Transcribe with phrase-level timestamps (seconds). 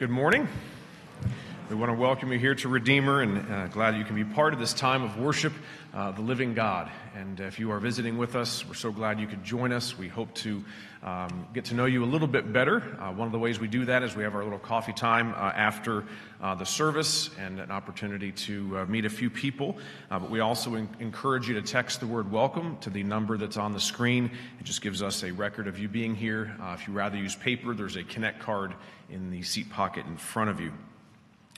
[0.00, 0.48] Good morning.
[1.68, 4.54] We want to welcome you here to Redeemer and uh, glad you can be part
[4.54, 5.52] of this time of worship,
[5.92, 6.90] uh, the living God.
[7.16, 9.98] And if you are visiting with us, we're so glad you could join us.
[9.98, 10.64] We hope to
[11.02, 12.78] um, get to know you a little bit better.
[13.00, 15.32] Uh, one of the ways we do that is we have our little coffee time
[15.32, 16.04] uh, after
[16.40, 19.76] uh, the service and an opportunity to uh, meet a few people.
[20.08, 23.56] but we also in- encourage you to text the word welcome to the number that's
[23.56, 24.30] on the screen.
[24.60, 26.54] It just gives us a record of you being here.
[26.74, 28.74] if you rather use paper, there's a Connect card
[29.08, 30.72] in the seat pocket in front of you.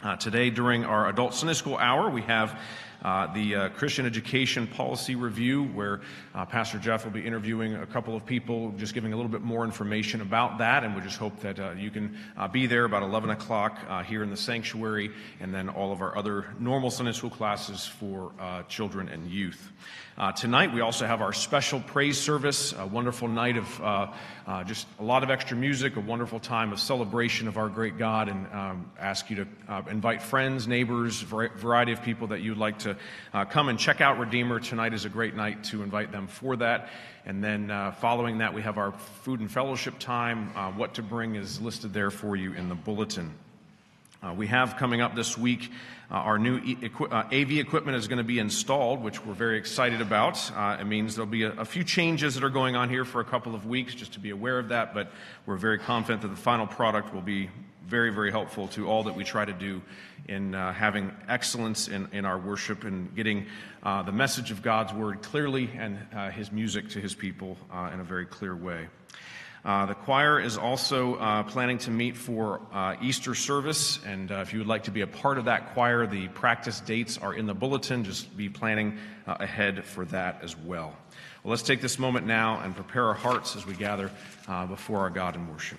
[0.03, 2.59] Uh, today, during our adult Sunday school hour, we have
[3.03, 6.01] uh, the uh, Christian Education Policy Review, where
[6.35, 9.43] uh, Pastor Jeff will be interviewing a couple of people, just giving a little bit
[9.43, 10.85] more information about that.
[10.85, 14.23] And we just hope that uh, you can uh, be there about 11 o'clock here
[14.23, 15.11] in the sanctuary,
[15.41, 18.33] and then all of our other normal Sunday school classes for
[18.69, 19.73] children and youth.
[20.37, 24.15] Tonight, we also have our special praise service, a wonderful night of
[24.67, 28.29] just a lot of extra music, a wonderful time of celebration of our great God,
[28.29, 32.92] and um, ask you to invite friends, neighbors, variety of people that you'd like to
[33.33, 34.61] uh, come and check out Redeemer.
[34.61, 36.91] Tonight is a great night to invite them for that.
[37.25, 38.93] And then uh, following that, we have our
[39.23, 40.49] food and fellowship time.
[40.77, 43.33] what to bring is listed there for you in the bulletin.
[44.23, 45.71] Uh, we have coming up this week
[46.13, 49.33] uh, our new e- equi- uh, AV equipment is going to be installed, which we're
[49.33, 50.53] very excited about.
[50.55, 53.23] Uh, it means there'll be a, a, few changes that are going on here for
[53.23, 54.93] a couple of weeks, just to be aware of that.
[54.93, 55.11] But
[55.47, 57.49] we're very confident that the final product will be
[57.87, 59.83] very, very helpful to all that we try to do
[60.29, 63.47] in uh, having excellence in, in our worship and getting
[63.83, 65.99] uh, the message of God's word clearly and
[66.33, 67.57] His music to His people
[67.93, 68.89] in a very clear way.
[69.65, 74.37] Uh, the choir is also uh, planning to meet for uh, Easter service, and uh,
[74.37, 77.33] if you would like to be a part of that choir, the practice dates are
[77.33, 78.03] in the bulletin.
[78.03, 80.97] Just be planning uh, ahead for that as well.
[81.45, 84.11] Well, let's take this moment now and prepare our hearts as we gather
[84.49, 85.79] uh, before our God in worship.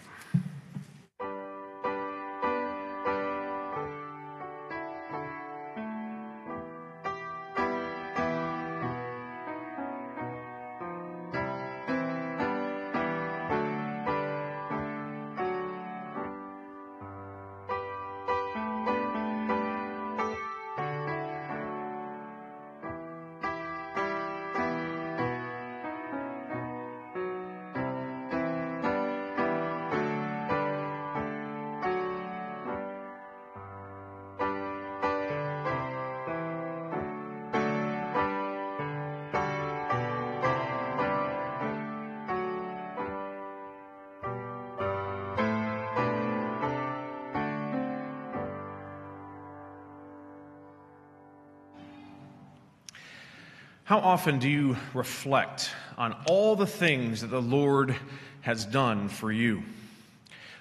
[53.93, 55.69] How often do you reflect
[55.99, 57.95] on all the things that the Lord
[58.41, 59.61] has done for you?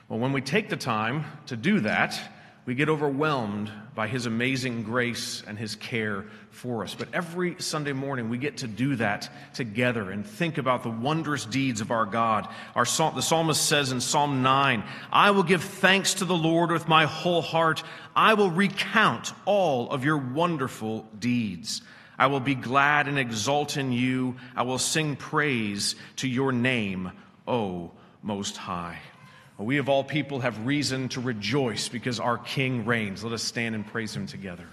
[0.07, 2.21] Well, when we take the time to do that,
[2.67, 6.95] we get overwhelmed by His amazing grace and His care for us.
[6.95, 11.47] But every Sunday morning, we get to do that together and think about the wondrous
[11.47, 12.47] deeds of our God.
[12.75, 16.87] Our, the psalmist says in Psalm 9, I will give thanks to the Lord with
[16.87, 17.83] my whole heart.
[18.15, 21.81] I will recount all of your wonderful deeds.
[22.19, 24.37] I will be glad and exult in you.
[24.55, 27.13] I will sing praise to your name,
[27.47, 27.91] O
[28.23, 28.99] Most High.
[29.59, 33.23] We of all people have reason to rejoice because our King reigns.
[33.23, 34.67] Let us stand and praise him together.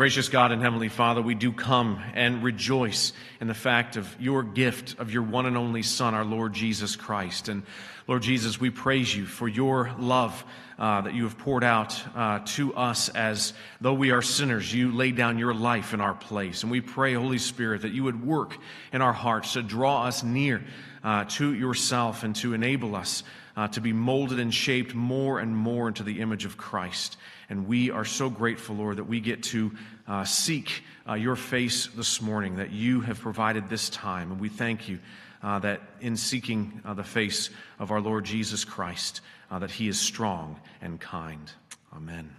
[0.00, 4.42] Gracious God and Heavenly Father, we do come and rejoice in the fact of your
[4.42, 7.50] gift of your one and only Son, our Lord Jesus Christ.
[7.50, 7.64] And
[8.08, 10.42] Lord Jesus, we praise you for your love
[10.78, 13.52] uh, that you have poured out uh, to us as
[13.82, 14.72] though we are sinners.
[14.72, 16.62] You laid down your life in our place.
[16.62, 18.56] And we pray, Holy Spirit, that you would work
[18.94, 20.64] in our hearts to draw us near
[21.04, 23.22] uh, to yourself and to enable us
[23.60, 27.18] uh, to be molded and shaped more and more into the image of Christ.
[27.50, 29.72] And we are so grateful, Lord, that we get to
[30.08, 34.32] uh, seek uh, your face this morning, that you have provided this time.
[34.32, 34.98] And we thank you
[35.42, 39.88] uh, that in seeking uh, the face of our Lord Jesus Christ, uh, that he
[39.88, 41.52] is strong and kind.
[41.94, 42.30] Amen.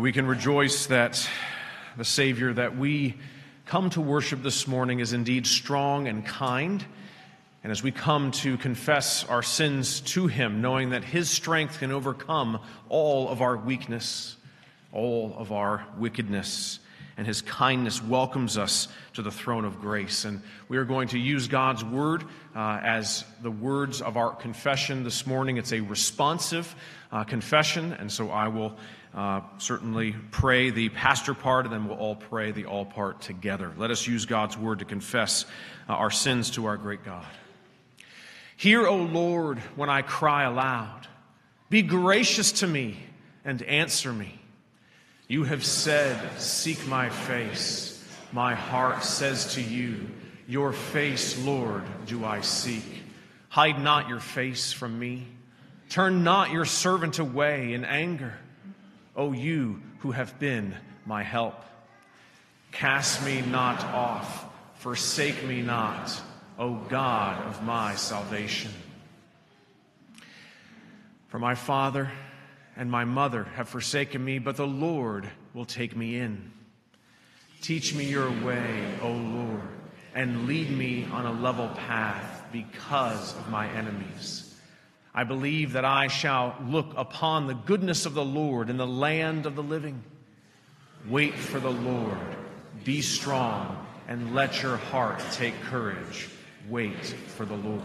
[0.00, 1.28] We can rejoice that
[1.98, 3.16] the Savior that we
[3.66, 6.82] come to worship this morning is indeed strong and kind.
[7.62, 11.92] And as we come to confess our sins to Him, knowing that His strength can
[11.92, 14.38] overcome all of our weakness,
[14.90, 16.78] all of our wickedness,
[17.18, 20.24] and his kindness welcomes us to the throne of grace.
[20.24, 20.40] And
[20.70, 22.24] we are going to use God's word
[22.56, 25.58] uh, as the words of our confession this morning.
[25.58, 26.74] It's a responsive
[27.12, 28.74] uh, confession, and so I will
[29.14, 33.72] uh, certainly pray the pastor part, and then we'll all pray the all part together.
[33.76, 35.44] Let us use God's word to confess
[35.88, 37.26] uh, our sins to our great God.
[38.56, 41.08] Hear, O Lord, when I cry aloud.
[41.70, 42.98] Be gracious to me
[43.44, 44.38] and answer me.
[45.28, 48.04] You have said, Seek my face.
[48.32, 50.08] My heart says to you,
[50.46, 52.84] Your face, Lord, do I seek.
[53.48, 55.26] Hide not your face from me.
[55.88, 58.34] Turn not your servant away in anger.
[59.16, 60.74] O you who have been
[61.06, 61.64] my help.
[62.72, 66.20] Cast me not off, forsake me not,
[66.58, 68.70] O God of my salvation.
[71.28, 72.10] For my father
[72.76, 76.50] and my mother have forsaken me, but the Lord will take me in.
[77.60, 79.68] Teach me your way, O Lord,
[80.14, 84.39] and lead me on a level path because of my enemies.
[85.14, 89.44] I believe that I shall look upon the goodness of the Lord in the land
[89.44, 90.02] of the living.
[91.08, 92.18] Wait for the Lord,
[92.84, 96.28] be strong, and let your heart take courage.
[96.68, 97.82] Wait for the Lord.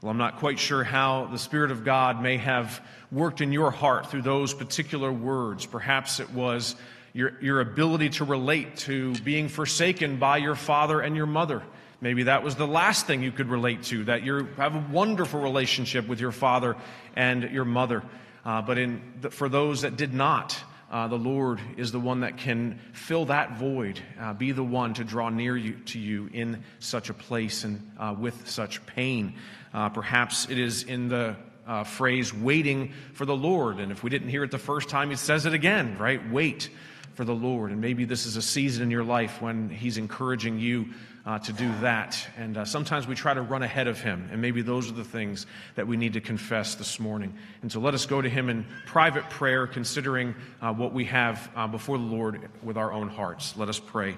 [0.00, 2.80] Well, I'm not quite sure how the Spirit of God may have
[3.12, 5.66] worked in your heart through those particular words.
[5.66, 6.76] Perhaps it was
[7.12, 11.62] your, your ability to relate to being forsaken by your father and your mother.
[12.00, 15.40] Maybe that was the last thing you could relate to, that you have a wonderful
[15.40, 16.76] relationship with your father
[17.14, 18.02] and your mother.
[18.44, 22.20] Uh, but in the, for those that did not, uh, the Lord is the one
[22.20, 26.28] that can fill that void, uh, be the one to draw near you, to you
[26.32, 29.34] in such a place and uh, with such pain.
[29.74, 31.34] Uh, perhaps it is in the
[31.66, 33.78] uh, phrase waiting for the Lord.
[33.78, 36.20] And if we didn't hear it the first time, he says it again, right?
[36.30, 36.70] Wait
[37.14, 37.72] for the Lord.
[37.72, 40.90] And maybe this is a season in your life when he's encouraging you
[41.26, 42.24] uh, to do that.
[42.38, 44.28] And uh, sometimes we try to run ahead of him.
[44.30, 47.34] And maybe those are the things that we need to confess this morning.
[47.62, 51.50] And so let us go to him in private prayer, considering uh, what we have
[51.56, 53.56] uh, before the Lord with our own hearts.
[53.56, 54.16] Let us pray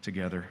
[0.00, 0.48] together.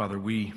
[0.00, 0.54] Father, we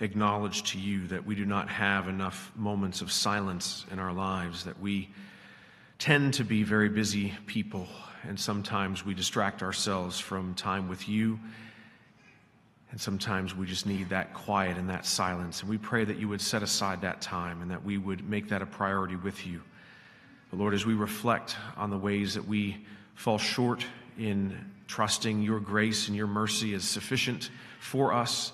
[0.00, 4.64] acknowledge to you that we do not have enough moments of silence in our lives,
[4.64, 5.10] that we
[5.98, 7.86] tend to be very busy people,
[8.22, 11.38] and sometimes we distract ourselves from time with you.
[12.90, 15.60] And sometimes we just need that quiet and that silence.
[15.60, 18.48] And we pray that you would set aside that time and that we would make
[18.48, 19.60] that a priority with you.
[20.50, 23.84] But Lord, as we reflect on the ways that we fall short
[24.18, 27.50] in trusting your grace and your mercy is sufficient
[27.80, 28.52] for us.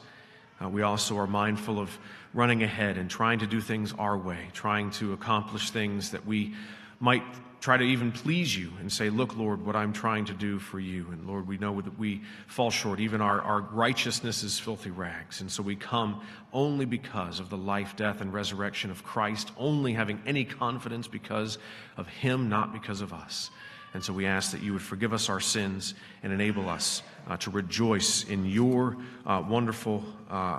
[0.62, 1.96] Uh, we also are mindful of
[2.32, 6.54] running ahead and trying to do things our way, trying to accomplish things that we
[7.00, 7.22] might
[7.64, 10.78] try to even please you and say, Look, Lord, what I'm trying to do for
[10.78, 11.06] you.
[11.10, 13.00] And Lord, we know that we fall short.
[13.00, 15.40] Even our, our righteousness is filthy rags.
[15.40, 16.20] And so we come
[16.52, 21.56] only because of the life, death, and resurrection of Christ, only having any confidence because
[21.96, 23.50] of Him, not because of us.
[23.94, 27.36] And so we ask that you would forgive us our sins and enable us uh,
[27.38, 30.58] to rejoice in your uh, wonderful uh,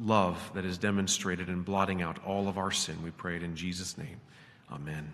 [0.00, 3.02] love that is demonstrated in blotting out all of our sin.
[3.02, 4.20] We pray it in Jesus' name.
[4.70, 5.10] Amen.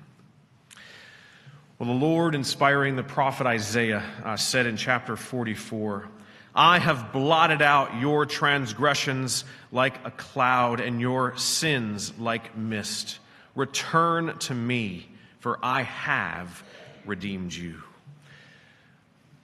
[1.79, 6.09] Well, the Lord, inspiring the prophet Isaiah, uh, said in chapter 44
[6.55, 13.21] I have blotted out your transgressions like a cloud and your sins like mist.
[13.55, 16.65] Return to me, for I have
[17.07, 17.83] redeemed you.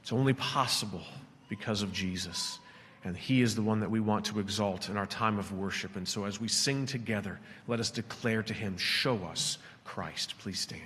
[0.03, 1.03] It's only possible
[1.49, 2.59] because of Jesus.
[3.05, 5.97] And He is the one that we want to exalt in our time of worship.
[5.97, 7.38] And so as we sing together,
[7.69, 10.35] let us declare to Him, Show us Christ.
[10.38, 10.83] Please stand.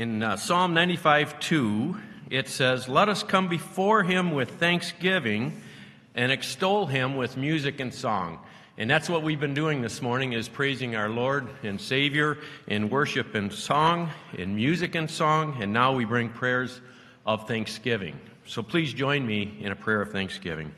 [0.00, 1.96] In uh, Psalm 95 2,
[2.30, 5.60] it says, Let us come before him with thanksgiving
[6.14, 8.38] and extol him with music and song.
[8.78, 12.88] And that's what we've been doing this morning is praising our Lord and Savior in
[12.88, 16.80] worship and song, in music and song, and now we bring prayers
[17.26, 18.18] of thanksgiving.
[18.46, 20.72] So please join me in a prayer of thanksgiving.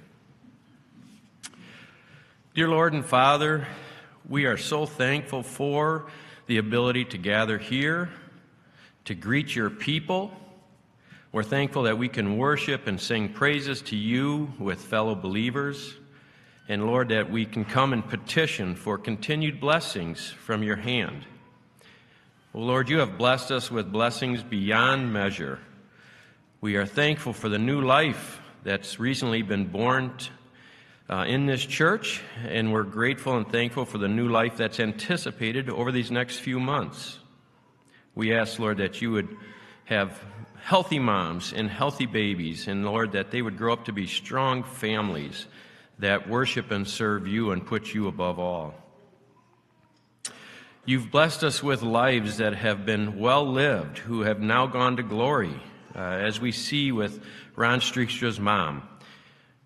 [2.57, 3.69] Dear Lord and Father,
[4.29, 6.07] we are so thankful for
[6.49, 8.11] the ability to gather here,
[9.05, 10.31] to greet your people.
[11.33, 15.95] We're thankful that we can worship and sing praises to you with fellow believers.
[16.69, 21.25] And Lord, that we can come and petition for continued blessings from your hand.
[22.53, 25.59] Well, Lord, you have blessed us with blessings beyond measure.
[26.61, 30.13] We are thankful for the new life that's recently been born
[31.11, 35.69] uh, in this church, and we're grateful and thankful for the new life that's anticipated
[35.69, 37.19] over these next few months.
[38.15, 39.37] We ask, Lord, that you would
[39.85, 40.23] have
[40.61, 44.63] healthy moms and healthy babies, and Lord, that they would grow up to be strong
[44.63, 45.47] families
[45.99, 48.75] that worship and serve you and put you above all.
[50.85, 55.03] You've blessed us with lives that have been well lived, who have now gone to
[55.03, 55.55] glory,
[55.95, 57.23] uh, as we see with
[57.55, 58.83] Ron Streekstra's mom.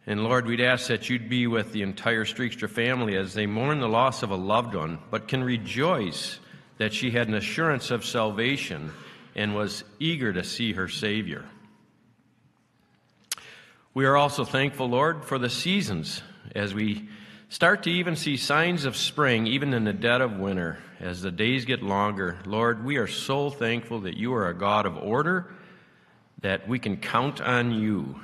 [0.06, 3.80] And Lord, we'd ask that you'd be with the entire Streekstra family as they mourn
[3.80, 6.38] the loss of a loved one, but can rejoice
[6.78, 8.92] that she had an assurance of salvation
[9.34, 11.44] and was eager to see her Savior.
[13.94, 16.22] We are also thankful, Lord, for the seasons
[16.54, 17.08] as we
[17.48, 21.30] start to even see signs of spring, even in the dead of winter, as the
[21.30, 22.38] days get longer.
[22.44, 25.54] Lord, we are so thankful that you are a God of order,
[26.42, 28.20] that we can count on you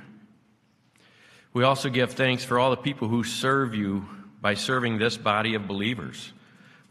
[1.54, 4.06] we also give thanks for all the people who serve you
[4.40, 6.32] by serving this body of believers.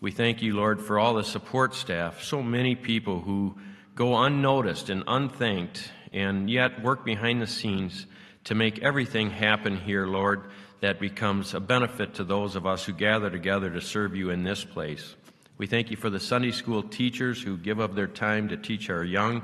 [0.01, 3.55] We thank you, Lord, for all the support staff, so many people who
[3.93, 8.07] go unnoticed and unthanked and yet work behind the scenes
[8.45, 12.93] to make everything happen here, Lord, that becomes a benefit to those of us who
[12.93, 15.15] gather together to serve you in this place.
[15.59, 18.89] We thank you for the Sunday school teachers who give up their time to teach
[18.89, 19.43] our young,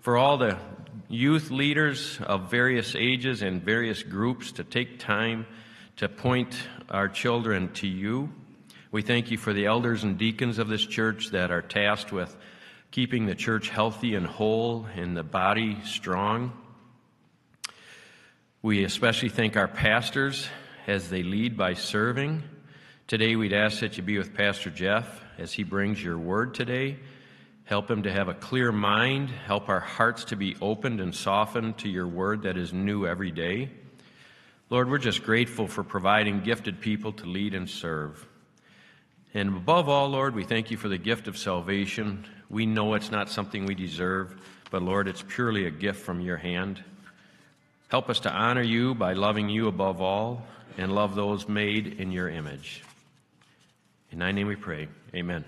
[0.00, 0.56] for all the
[1.10, 5.44] youth leaders of various ages and various groups to take time
[5.96, 6.56] to point
[6.88, 8.32] our children to you.
[8.90, 12.34] We thank you for the elders and deacons of this church that are tasked with
[12.90, 16.54] keeping the church healthy and whole and the body strong.
[18.62, 20.48] We especially thank our pastors
[20.86, 22.42] as they lead by serving.
[23.06, 26.96] Today, we'd ask that you be with Pastor Jeff as he brings your word today.
[27.64, 29.28] Help him to have a clear mind.
[29.28, 33.32] Help our hearts to be opened and softened to your word that is new every
[33.32, 33.70] day.
[34.70, 38.26] Lord, we're just grateful for providing gifted people to lead and serve.
[39.34, 42.24] And above all, Lord, we thank you for the gift of salvation.
[42.48, 44.34] We know it's not something we deserve,
[44.70, 46.82] but Lord, it's purely a gift from your hand.
[47.88, 52.12] Help us to honor you by loving you above all and love those made in
[52.12, 52.82] your image.
[54.12, 54.88] In thy name we pray.
[55.14, 55.44] Amen.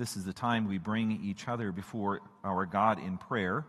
[0.00, 3.66] This is the time we bring each other before our God in prayer.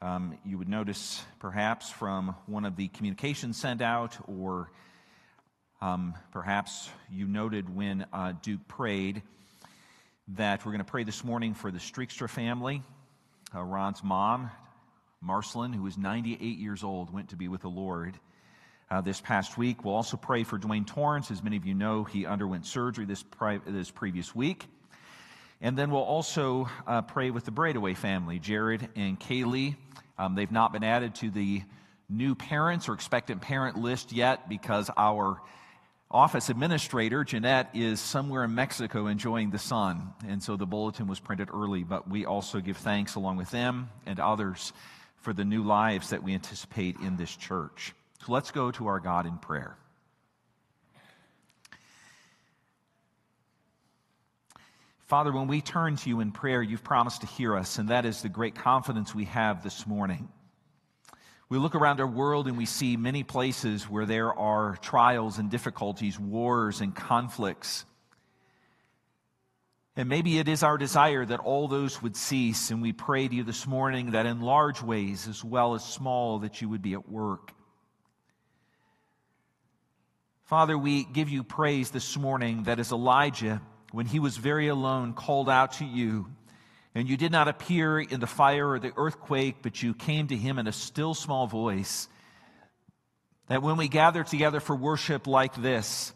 [0.00, 4.70] Um, you would notice perhaps from one of the communications sent out, or
[5.82, 9.20] um, perhaps you noted when uh, Duke prayed,
[10.28, 12.82] that we're going to pray this morning for the Streekstra family.
[13.54, 14.50] Uh, Ron's mom,
[15.20, 18.18] Marcelin, who is 98 years old, went to be with the Lord
[18.90, 19.84] uh, this past week.
[19.84, 21.30] We'll also pray for Dwayne Torrance.
[21.30, 24.64] As many of you know, he underwent surgery this, pri- this previous week.
[25.60, 29.76] And then we'll also uh, pray with the Braidaway family, Jared and Kaylee.
[30.18, 31.62] Um, they've not been added to the
[32.08, 35.40] new parents or expectant parent list yet because our
[36.10, 40.12] office administrator, Jeanette, is somewhere in Mexico enjoying the sun.
[40.28, 43.90] And so the bulletin was printed early, but we also give thanks along with them
[44.04, 44.72] and others
[45.16, 47.92] for the new lives that we anticipate in this church.
[48.24, 49.76] So let's go to our God in prayer.
[55.06, 58.04] Father, when we turn to you in prayer, you've promised to hear us, and that
[58.04, 60.28] is the great confidence we have this morning.
[61.48, 65.48] We look around our world and we see many places where there are trials and
[65.48, 67.84] difficulties, wars and conflicts.
[69.94, 73.34] And maybe it is our desire that all those would cease, and we pray to
[73.34, 76.94] you this morning that in large ways as well as small, that you would be
[76.94, 77.52] at work.
[80.46, 85.12] Father, we give you praise this morning that as Elijah, when he was very alone,
[85.12, 86.26] called out to you,
[86.94, 90.36] and you did not appear in the fire or the earthquake, but you came to
[90.36, 92.08] him in a still small voice.
[93.48, 96.12] That when we gather together for worship like this,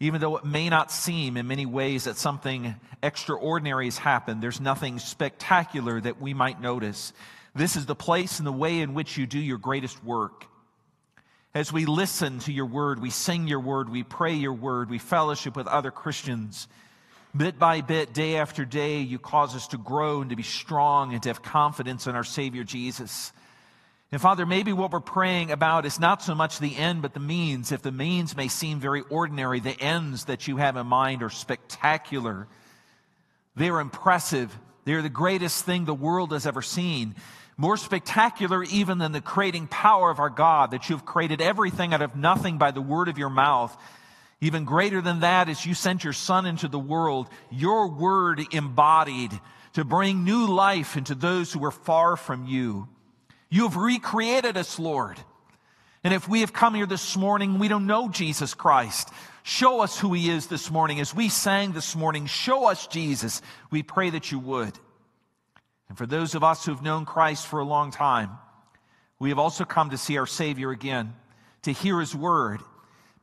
[0.00, 4.60] even though it may not seem in many ways that something extraordinary has happened, there's
[4.60, 7.12] nothing spectacular that we might notice.
[7.54, 10.46] This is the place and the way in which you do your greatest work.
[11.54, 14.98] As we listen to your word, we sing your word, we pray your word, we
[14.98, 16.68] fellowship with other Christians.
[17.36, 21.12] Bit by bit, day after day, you cause us to grow and to be strong
[21.12, 23.32] and to have confidence in our Savior Jesus.
[24.12, 27.20] And Father, maybe what we're praying about is not so much the end, but the
[27.20, 27.72] means.
[27.72, 31.30] If the means may seem very ordinary, the ends that you have in mind are
[31.30, 32.46] spectacular.
[33.56, 34.56] They're impressive.
[34.84, 37.16] They're the greatest thing the world has ever seen
[37.56, 42.02] more spectacular even than the creating power of our God, that you've created everything out
[42.02, 43.74] of nothing by the word of your mouth.
[44.40, 49.32] Even greater than that is you sent your son into the world, your word embodied
[49.72, 52.88] to bring new life into those who were far from you.
[53.48, 55.18] You have recreated us, Lord.
[56.04, 59.10] And if we have come here this morning, we don't know Jesus Christ.
[59.42, 61.00] Show us who he is this morning.
[61.00, 63.42] As we sang this morning, show us Jesus.
[63.70, 64.78] We pray that you would.
[65.88, 68.30] And for those of us who've known Christ for a long time,
[69.18, 71.14] we have also come to see our Savior again,
[71.62, 72.60] to hear His word,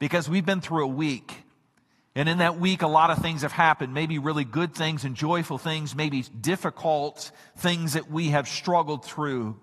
[0.03, 1.33] because we've been through a week.
[2.13, 3.93] And in that week, a lot of things have happened.
[3.93, 9.57] Maybe really good things and joyful things, maybe difficult things that we have struggled through.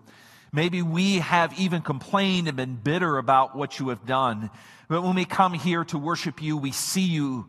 [0.50, 4.48] Maybe we have even complained and been bitter about what you have done.
[4.88, 7.46] But when we come here to worship you, we see you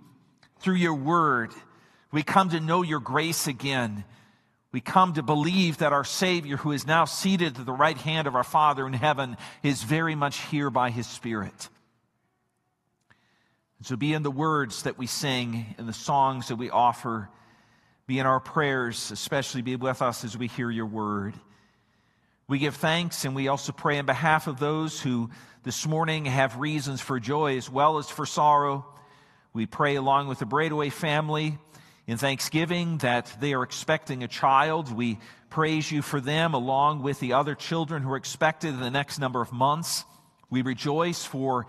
[0.59, 1.53] through your word.
[2.11, 4.03] We come to know your grace again.
[4.73, 8.27] We come to believe that our Savior, who is now seated at the right hand
[8.27, 11.69] of our Father in heaven, is very much here by His Spirit.
[13.81, 17.29] And so be in the words that we sing, in the songs that we offer,
[18.05, 21.33] be in our prayers, especially be with us as we hear your word.
[22.47, 25.31] We give thanks and we also pray on behalf of those who
[25.63, 28.85] this morning have reasons for joy as well as for sorrow.
[29.51, 31.57] We pray along with the Braidaway family
[32.05, 34.95] in thanksgiving that they are expecting a child.
[34.95, 35.17] We
[35.49, 39.17] praise you for them along with the other children who are expected in the next
[39.17, 40.05] number of months.
[40.51, 41.65] We rejoice for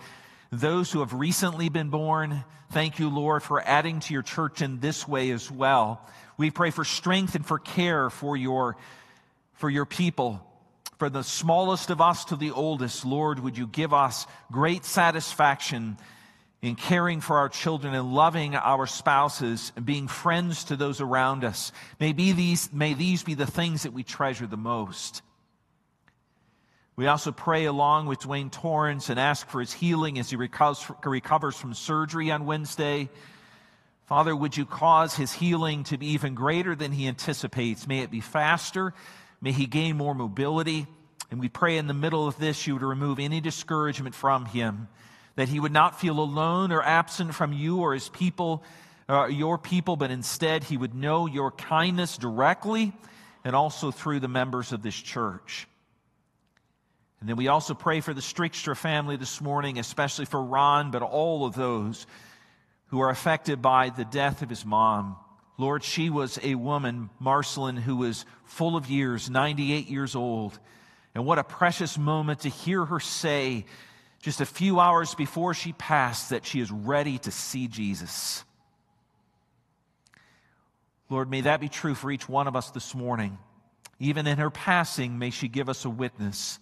[0.52, 2.44] those who have recently been born.
[2.70, 6.06] Thank you, Lord, for adding to your church in this way as well.
[6.36, 8.76] We pray for strength and for care for your,
[9.54, 10.46] for your people.
[10.98, 15.96] For the smallest of us to the oldest, Lord, would you give us great satisfaction
[16.60, 21.44] in caring for our children and loving our spouses and being friends to those around
[21.44, 21.72] us.
[21.98, 25.22] May, be these, may these be the things that we treasure the most.
[27.02, 31.56] We also pray along with Dwayne Torrance and ask for his healing as he recovers
[31.56, 33.08] from surgery on Wednesday.
[34.04, 37.88] Father, would you cause his healing to be even greater than he anticipates?
[37.88, 38.94] May it be faster.
[39.40, 40.86] May he gain more mobility.
[41.32, 44.86] And we pray in the middle of this, you would remove any discouragement from him
[45.34, 48.62] that he would not feel alone or absent from you or his people,
[49.08, 52.92] uh, your people, but instead he would know your kindness directly
[53.42, 55.66] and also through the members of this church.
[57.22, 61.02] And then we also pray for the Streekstra family this morning, especially for Ron, but
[61.02, 62.04] all of those
[62.86, 65.14] who are affected by the death of his mom.
[65.56, 70.58] Lord, she was a woman, Marceline, who was full of years, 98 years old.
[71.14, 73.66] And what a precious moment to hear her say,
[74.20, 78.42] just a few hours before she passed, that she is ready to see Jesus.
[81.08, 83.38] Lord, may that be true for each one of us this morning.
[84.00, 86.58] Even in her passing, may she give us a witness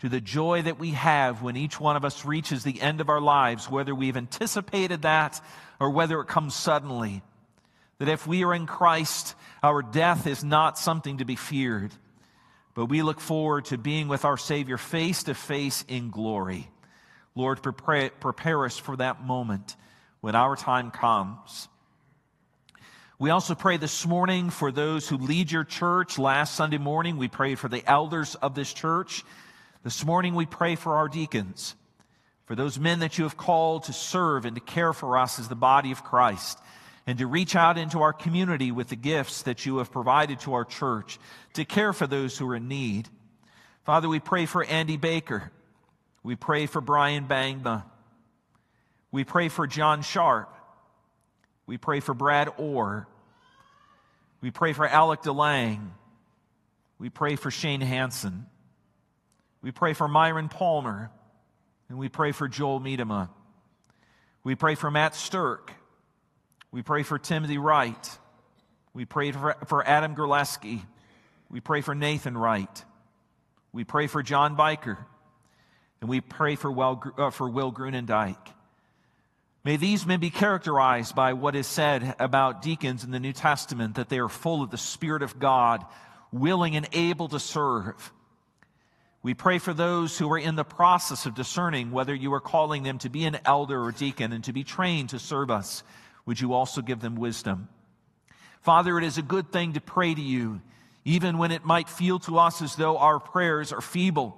[0.00, 3.10] to the joy that we have when each one of us reaches the end of
[3.10, 5.40] our lives, whether we've anticipated that
[5.78, 7.22] or whether it comes suddenly.
[7.98, 11.92] That if we are in Christ, our death is not something to be feared,
[12.74, 16.70] but we look forward to being with our Savior face to face in glory.
[17.34, 19.76] Lord, prepare, prepare us for that moment
[20.22, 21.68] when our time comes.
[23.18, 26.18] We also pray this morning for those who lead your church.
[26.18, 29.24] Last Sunday morning, we prayed for the elders of this church.
[29.82, 31.74] This morning, we pray for our deacons,
[32.44, 35.48] for those men that you have called to serve and to care for us as
[35.48, 36.58] the body of Christ,
[37.06, 40.52] and to reach out into our community with the gifts that you have provided to
[40.52, 41.18] our church,
[41.54, 43.08] to care for those who are in need.
[43.84, 45.50] Father, we pray for Andy Baker.
[46.22, 47.84] We pray for Brian Bangma.
[49.10, 50.54] We pray for John Sharp.
[51.66, 53.08] We pray for Brad Orr.
[54.42, 55.88] We pray for Alec DeLang.
[56.98, 58.44] We pray for Shane Hanson.
[59.62, 61.10] We pray for Myron Palmer.
[61.90, 63.28] And we pray for Joel Miedema.
[64.44, 65.72] We pray for Matt Stirk.
[66.70, 68.18] We pray for Timothy Wright.
[68.94, 70.82] We pray for, for Adam Gerleski.
[71.50, 72.84] We pray for Nathan Wright.
[73.72, 74.98] We pray for John Biker.
[76.00, 78.36] And we pray for, Will, uh, for Will Grunendike.
[79.64, 83.96] May these men be characterized by what is said about deacons in the New Testament
[83.96, 85.84] that they are full of the Spirit of God,
[86.32, 88.12] willing and able to serve.
[89.22, 92.82] We pray for those who are in the process of discerning whether you are calling
[92.82, 95.82] them to be an elder or deacon and to be trained to serve us.
[96.24, 97.68] Would you also give them wisdom?
[98.62, 100.62] Father, it is a good thing to pray to you,
[101.04, 104.36] even when it might feel to us as though our prayers are feeble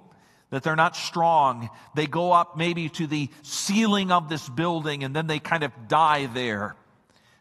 [0.49, 1.69] that they're not strong.
[1.95, 5.71] They go up maybe to the ceiling of this building and then they kind of
[5.87, 6.75] die there.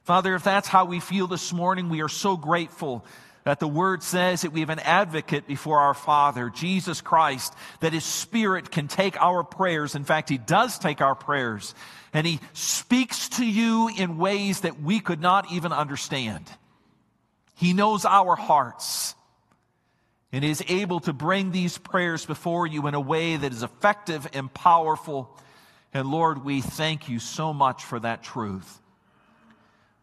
[0.05, 3.05] Father, if that's how we feel this morning, we are so grateful
[3.45, 7.93] that the word says that we have an advocate before our Father, Jesus Christ, that
[7.93, 9.95] his spirit can take our prayers.
[9.95, 11.75] In fact, he does take our prayers
[12.13, 16.45] and he speaks to you in ways that we could not even understand.
[17.55, 19.15] He knows our hearts
[20.31, 24.27] and is able to bring these prayers before you in a way that is effective
[24.33, 25.37] and powerful.
[25.93, 28.81] And Lord, we thank you so much for that truth.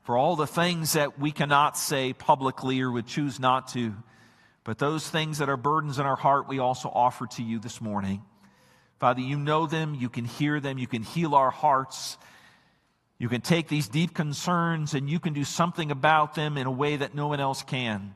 [0.09, 3.93] For all the things that we cannot say publicly or would choose not to,
[4.63, 7.79] but those things that are burdens in our heart, we also offer to you this
[7.79, 8.23] morning.
[8.97, 12.17] Father, you know them, you can hear them, you can heal our hearts.
[13.19, 16.71] You can take these deep concerns and you can do something about them in a
[16.71, 18.15] way that no one else can.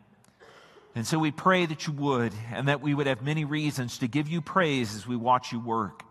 [0.95, 4.07] And so we pray that you would, and that we would have many reasons to
[4.07, 6.01] give you praise as we watch you work.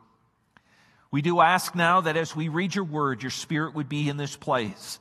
[1.10, 4.16] We do ask now that as we read your word, your spirit would be in
[4.16, 5.00] this place.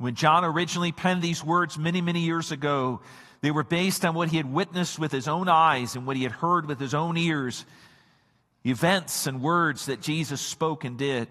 [0.00, 3.02] When John originally penned these words many, many years ago,
[3.42, 6.22] they were based on what he had witnessed with his own eyes and what he
[6.22, 7.66] had heard with his own ears,
[8.64, 11.28] events and words that Jesus spoke and did.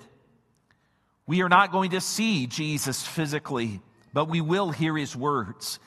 [1.26, 3.82] We are not going to see Jesus physically,
[4.14, 5.80] but we will hear his words.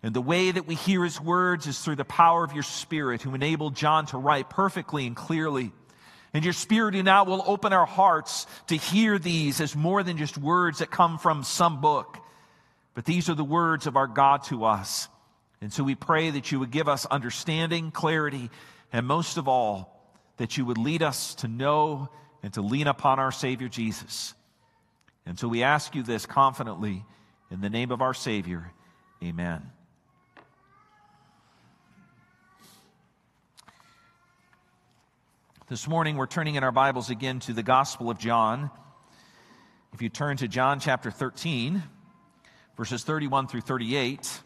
[0.00, 3.22] And the way that we hear his words is through the power of your spirit
[3.22, 5.72] who enabled John to write perfectly and clearly.
[6.32, 10.38] And your spirit now will open our hearts to hear these as more than just
[10.38, 12.18] words that come from some book,
[12.94, 15.08] but these are the words of our God to us.
[15.60, 18.50] And so we pray that you would give us understanding, clarity,
[18.92, 20.00] and most of all,
[20.36, 22.08] that you would lead us to know
[22.42, 24.34] and to lean upon our Savior Jesus.
[25.26, 27.04] And so we ask you this confidently
[27.50, 28.72] in the name of our Savior.
[29.22, 29.70] Amen.
[35.70, 38.72] This morning, we're turning in our Bibles again to the Gospel of John.
[39.92, 41.80] If you turn to John chapter 13,
[42.76, 44.40] verses 31 through 38,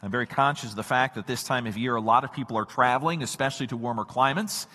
[0.00, 2.56] I'm very conscious of the fact that this time of year, a lot of people
[2.56, 4.66] are traveling, especially to warmer climates.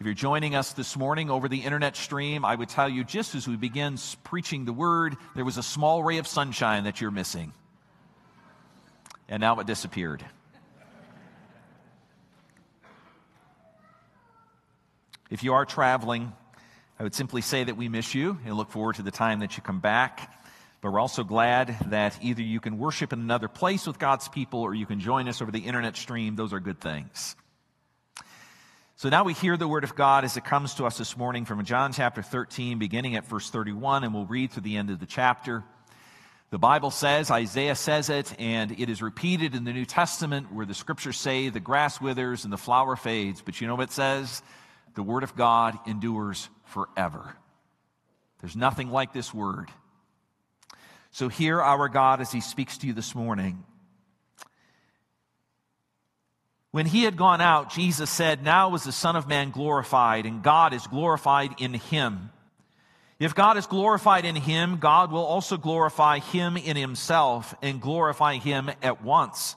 [0.00, 3.34] If you're joining us this morning over the internet stream, I would tell you just
[3.34, 7.10] as we begin preaching the word, there was a small ray of sunshine that you're
[7.10, 7.52] missing.
[9.28, 10.24] And now it disappeared.
[15.28, 16.32] If you are traveling,
[17.00, 19.56] I would simply say that we miss you and look forward to the time that
[19.56, 20.32] you come back.
[20.80, 24.60] But we're also glad that either you can worship in another place with God's people
[24.60, 26.36] or you can join us over the internet stream.
[26.36, 27.34] Those are good things.
[28.94, 31.44] So now we hear the word of God as it comes to us this morning
[31.44, 35.00] from John chapter 13, beginning at verse 31, and we'll read through the end of
[35.00, 35.64] the chapter.
[36.50, 40.64] The Bible says, Isaiah says it, and it is repeated in the New Testament where
[40.64, 43.42] the scriptures say the grass withers and the flower fades.
[43.42, 44.40] But you know what it says?
[44.96, 47.36] The word of God endures forever.
[48.40, 49.68] There's nothing like this word.
[51.10, 53.62] So hear our God as he speaks to you this morning.
[56.70, 60.42] When he had gone out, Jesus said, Now is the Son of Man glorified, and
[60.42, 62.30] God is glorified in him.
[63.18, 68.36] If God is glorified in him, God will also glorify him in himself and glorify
[68.36, 69.56] him at once.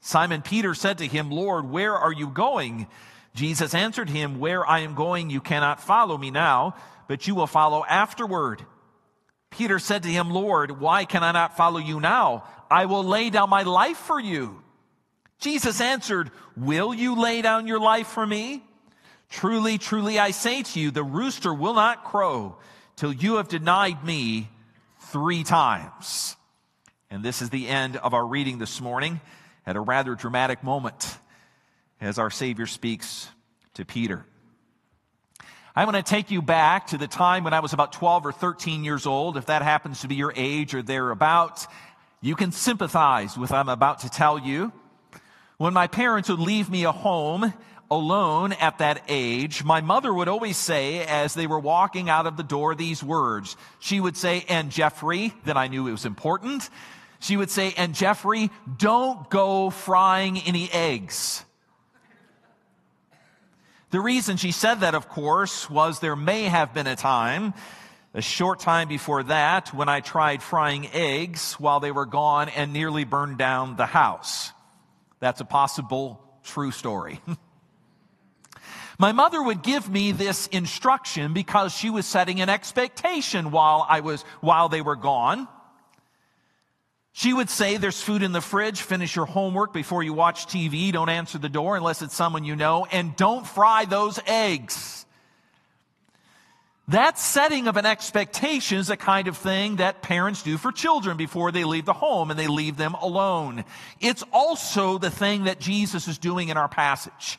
[0.00, 2.86] Simon Peter said to him, Lord, where are you going?
[3.34, 6.74] Jesus answered him, Where I am going, you cannot follow me now,
[7.06, 8.64] but you will follow afterward.
[9.50, 12.44] Peter said to him, Lord, why can I not follow you now?
[12.70, 14.62] I will lay down my life for you.
[15.38, 18.62] Jesus answered, Will you lay down your life for me?
[19.28, 22.56] Truly, truly, I say to you, the rooster will not crow
[22.96, 24.48] till you have denied me
[24.98, 26.36] three times.
[27.10, 29.20] And this is the end of our reading this morning
[29.66, 31.18] at a rather dramatic moment
[32.00, 33.28] as our Savior speaks
[33.74, 34.24] to Peter.
[35.74, 38.32] I want to take you back to the time when I was about 12 or
[38.32, 39.36] 13 years old.
[39.36, 41.68] If that happens to be your age or thereabouts,
[42.20, 44.72] you can sympathize with what I'm about to tell you.
[45.58, 47.54] When my parents would leave me a home
[47.90, 52.36] alone at that age, my mother would always say, as they were walking out of
[52.36, 53.56] the door, these words.
[53.78, 56.68] She would say, and Jeffrey, then I knew it was important.
[57.20, 61.44] She would say, and Jeffrey, don't go frying any eggs.
[63.90, 67.54] The reason she said that, of course, was there may have been a time,
[68.14, 72.72] a short time before that, when I tried frying eggs while they were gone and
[72.72, 74.52] nearly burned down the house.
[75.18, 77.20] That's a possible true story.
[78.98, 84.00] My mother would give me this instruction because she was setting an expectation while I
[84.00, 85.48] was, while they were gone.
[87.12, 88.82] She would say, There's food in the fridge.
[88.82, 90.92] Finish your homework before you watch TV.
[90.92, 92.86] Don't answer the door unless it's someone you know.
[92.90, 95.06] And don't fry those eggs.
[96.88, 101.16] That setting of an expectation is a kind of thing that parents do for children
[101.16, 103.64] before they leave the home and they leave them alone.
[104.00, 107.38] It's also the thing that Jesus is doing in our passage.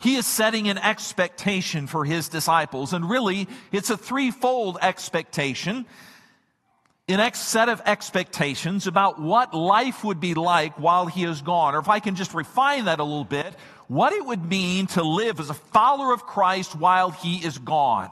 [0.00, 5.84] He is setting an expectation for his disciples, and really, it's a threefold expectation
[7.08, 11.78] an set of expectations about what life would be like while he is gone, or
[11.78, 13.54] if I can just refine that a little bit,
[13.88, 18.10] what it would mean to live as a follower of Christ while he is gone.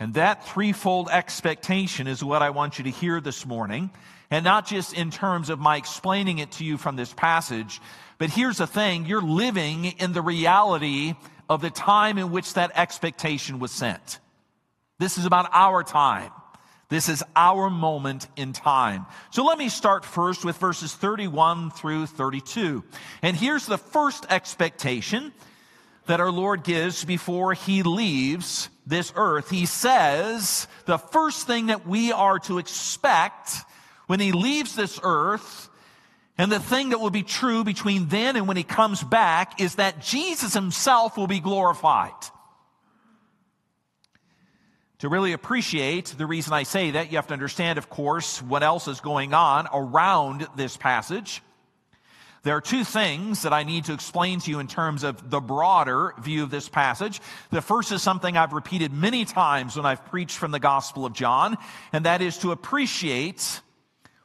[0.00, 3.90] And that threefold expectation is what I want you to hear this morning.
[4.30, 7.80] And not just in terms of my explaining it to you from this passage,
[8.16, 11.14] but here's the thing you're living in the reality
[11.50, 14.18] of the time in which that expectation was sent.
[14.98, 16.30] This is about our time.
[16.92, 19.06] This is our moment in time.
[19.30, 22.84] So let me start first with verses 31 through 32.
[23.22, 25.32] And here's the first expectation
[26.04, 29.48] that our Lord gives before he leaves this earth.
[29.48, 33.54] He says the first thing that we are to expect
[34.06, 35.70] when he leaves this earth
[36.36, 39.76] and the thing that will be true between then and when he comes back is
[39.76, 42.12] that Jesus himself will be glorified.
[45.02, 48.62] To really appreciate the reason I say that, you have to understand, of course, what
[48.62, 51.42] else is going on around this passage.
[52.44, 55.40] There are two things that I need to explain to you in terms of the
[55.40, 57.20] broader view of this passage.
[57.50, 61.14] The first is something I've repeated many times when I've preached from the Gospel of
[61.14, 61.58] John,
[61.92, 63.60] and that is to appreciate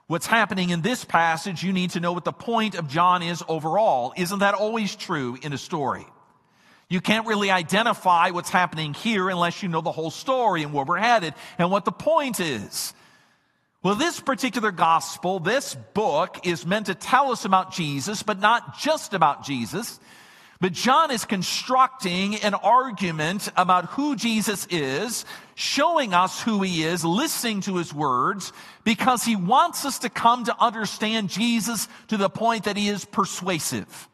[0.05, 1.63] what's happening in this passage.
[1.63, 4.13] You need to know what the point of John is overall.
[4.15, 6.05] Isn't that always true in a story?
[6.89, 10.85] You can't really identify what's happening here unless you know the whole story and where
[10.85, 12.93] we're headed and what the point is.
[13.83, 18.79] Well, this particular gospel, this book is meant to tell us about Jesus, but not
[18.79, 19.99] just about Jesus.
[20.59, 25.23] But John is constructing an argument about who Jesus is,
[25.55, 28.51] showing us who he is, listening to his words,
[28.83, 33.05] because he wants us to come to understand Jesus to the point that he is
[33.05, 34.09] persuasive.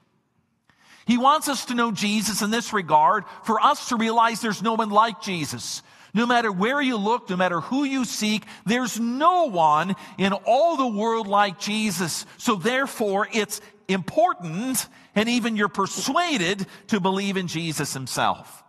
[1.06, 4.74] He wants us to know Jesus in this regard for us to realize there's no
[4.74, 5.82] one like Jesus.
[6.14, 10.78] No matter where you look, no matter who you seek, there's no one in all
[10.78, 12.26] the world like Jesus.
[12.38, 18.64] So therefore, it's important and even you're persuaded to believe in Jesus himself,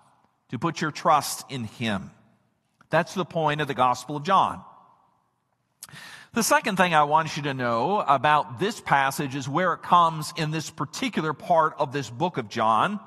[0.50, 2.10] to put your trust in him.
[2.90, 4.62] That's the point of the Gospel of John.
[6.34, 10.32] The second thing I want you to know about this passage is where it comes
[10.36, 12.98] in this particular part of this book of John.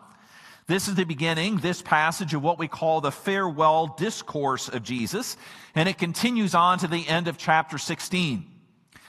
[0.67, 5.36] This is the beginning, this passage of what we call the farewell discourse of Jesus,
[5.75, 8.45] and it continues on to the end of chapter 16.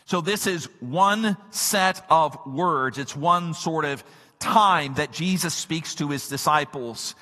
[0.05, 2.99] So this is one set of words.
[2.99, 4.03] It's one sort of
[4.41, 7.15] time that Jesus speaks to his disciples.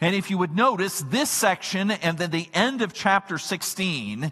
[0.00, 4.30] And if you would notice, this section and then the end of chapter 16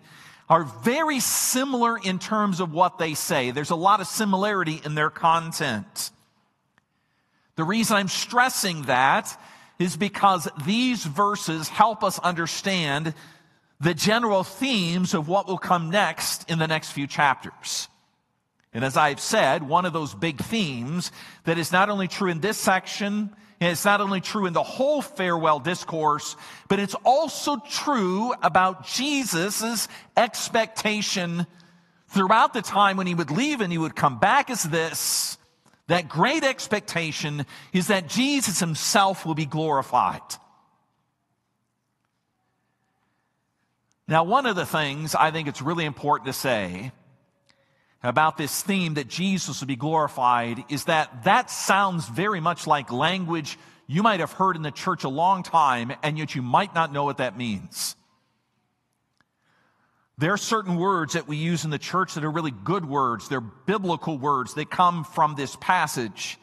[0.52, 3.52] are very similar in terms of what they say.
[3.52, 6.10] There's a lot of similarity in their content.
[7.56, 9.34] The reason I'm stressing that
[9.78, 13.14] is because these verses help us understand
[13.80, 17.88] the general themes of what will come next in the next few chapters.
[18.74, 21.12] And as I've said, one of those big themes
[21.44, 24.62] that is not only true in this section, and it's not only true in the
[24.64, 26.34] whole farewell discourse,
[26.66, 29.86] but it's also true about Jesus'
[30.16, 31.46] expectation
[32.08, 35.38] throughout the time when he would leave and he would come back as this
[35.86, 40.22] that great expectation is that Jesus himself will be glorified.
[44.08, 46.90] Now, one of the things I think it's really important to say
[48.02, 52.92] about this theme that Jesus will be glorified is that that sounds very much like
[52.92, 56.74] language you might have heard in the church a long time, and yet you might
[56.74, 57.96] not know what that means.
[60.18, 63.28] There are certain words that we use in the church that are really good words.
[63.28, 64.54] They're biblical words.
[64.54, 66.38] They come from this passage.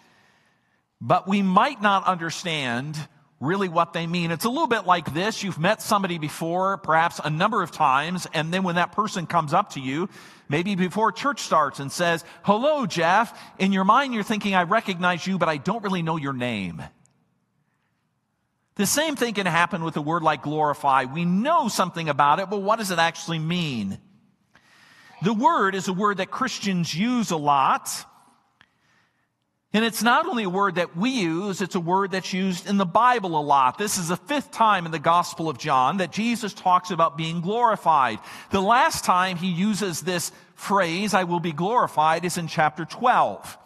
[1.02, 2.98] But we might not understand
[3.40, 4.32] really what they mean.
[4.32, 5.44] It's a little bit like this.
[5.44, 9.54] You've met somebody before, perhaps a number of times, and then when that person comes
[9.54, 10.10] up to you,
[10.50, 15.26] maybe before church starts and says, Hello, Jeff, in your mind you're thinking, I recognize
[15.26, 16.84] you, but I don't really know your name.
[18.76, 21.04] The same thing can happen with a word like glorify.
[21.06, 23.98] We know something about it, but what does it actually mean?
[25.22, 28.06] The word is a word that Christians use a lot.
[29.72, 32.78] And it's not only a word that we use, it's a word that's used in
[32.78, 33.78] the Bible a lot.
[33.78, 37.42] This is the fifth time in the Gospel of John that Jesus talks about being
[37.42, 38.18] glorified.
[38.50, 43.60] The last time he uses this phrase, I will be glorified, is in chapter 12.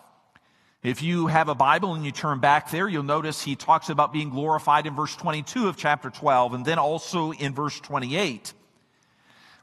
[0.84, 4.12] If you have a Bible and you turn back there, you'll notice he talks about
[4.12, 8.52] being glorified in verse 22 of chapter 12 and then also in verse 28.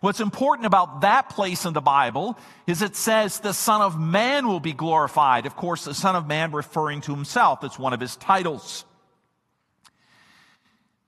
[0.00, 4.48] What's important about that place in the Bible is it says the Son of Man
[4.48, 5.44] will be glorified.
[5.44, 7.62] Of course, the Son of Man referring to himself.
[7.62, 8.86] It's one of his titles.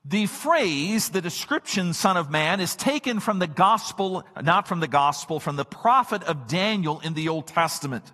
[0.05, 4.89] The phrase, the description, Son of Man, is taken from the gospel, not from the
[4.89, 8.13] gospel, from the prophet of Daniel in the Old Testament.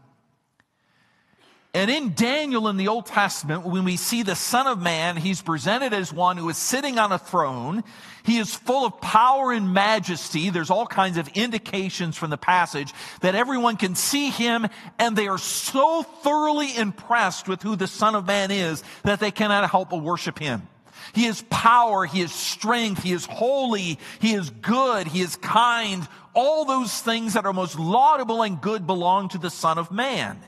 [1.74, 5.42] And in Daniel in the Old Testament, when we see the Son of Man, he's
[5.42, 7.84] presented as one who is sitting on a throne.
[8.24, 10.48] He is full of power and majesty.
[10.48, 14.66] There's all kinds of indications from the passage that everyone can see him
[14.98, 19.30] and they are so thoroughly impressed with who the Son of Man is that they
[19.30, 20.66] cannot help but worship him.
[21.14, 22.06] He is power.
[22.06, 23.02] He is strength.
[23.02, 23.98] He is holy.
[24.20, 25.06] He is good.
[25.06, 26.06] He is kind.
[26.34, 30.38] All those things that are most laudable and good belong to the Son of Man.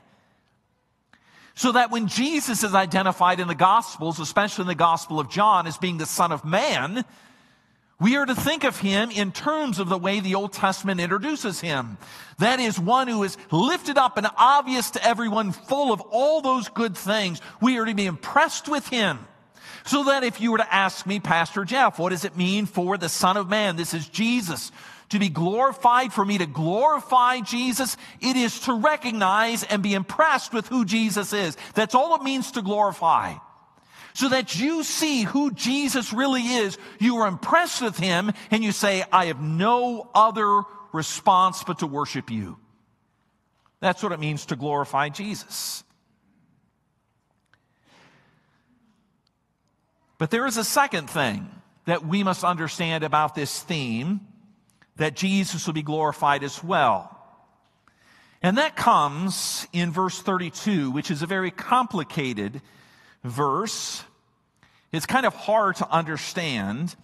[1.61, 5.67] So that when Jesus is identified in the Gospels, especially in the Gospel of John,
[5.67, 7.05] as being the Son of Man,
[7.99, 11.61] we are to think of him in terms of the way the Old Testament introduces
[11.61, 11.99] him.
[12.39, 16.67] That is one who is lifted up and obvious to everyone, full of all those
[16.67, 17.39] good things.
[17.61, 19.19] We are to be impressed with him.
[19.85, 22.97] So that if you were to ask me, Pastor Jeff, what does it mean for
[22.97, 23.75] the Son of Man?
[23.75, 24.71] This is Jesus
[25.11, 30.53] to be glorified, for me to glorify Jesus, it is to recognize and be impressed
[30.53, 31.57] with who Jesus is.
[31.73, 33.35] That's all it means to glorify.
[34.13, 38.71] So that you see who Jesus really is, you are impressed with him, and you
[38.71, 42.57] say, I have no other response but to worship you.
[43.81, 45.83] That's what it means to glorify Jesus.
[50.17, 51.49] But there is a second thing
[51.85, 54.21] that we must understand about this theme
[55.01, 57.17] that Jesus will be glorified as well.
[58.43, 62.61] And that comes in verse 32, which is a very complicated
[63.23, 64.03] verse.
[64.91, 66.95] It's kind of hard to understand.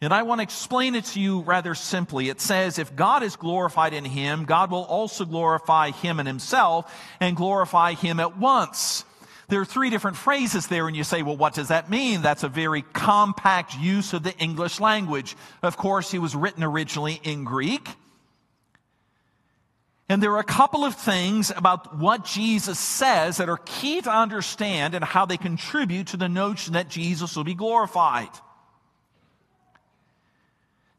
[0.00, 2.28] And I want to explain it to you rather simply.
[2.28, 6.92] It says, if God is glorified in him, God will also glorify him in himself
[7.20, 9.04] and glorify him at once.
[9.48, 12.20] There are three different phrases there, and you say, well, what does that mean?
[12.20, 15.36] That's a very compact use of the English language.
[15.62, 17.88] Of course, it was written originally in Greek.
[20.10, 24.10] And there are a couple of things about what Jesus says that are key to
[24.10, 28.30] understand and how they contribute to the notion that Jesus will be glorified.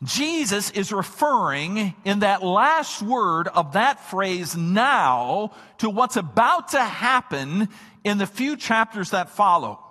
[0.04, 6.82] Jesus is referring in that last word of that phrase now to what's about to
[6.82, 7.68] happen
[8.04, 9.84] in the few chapters that follow.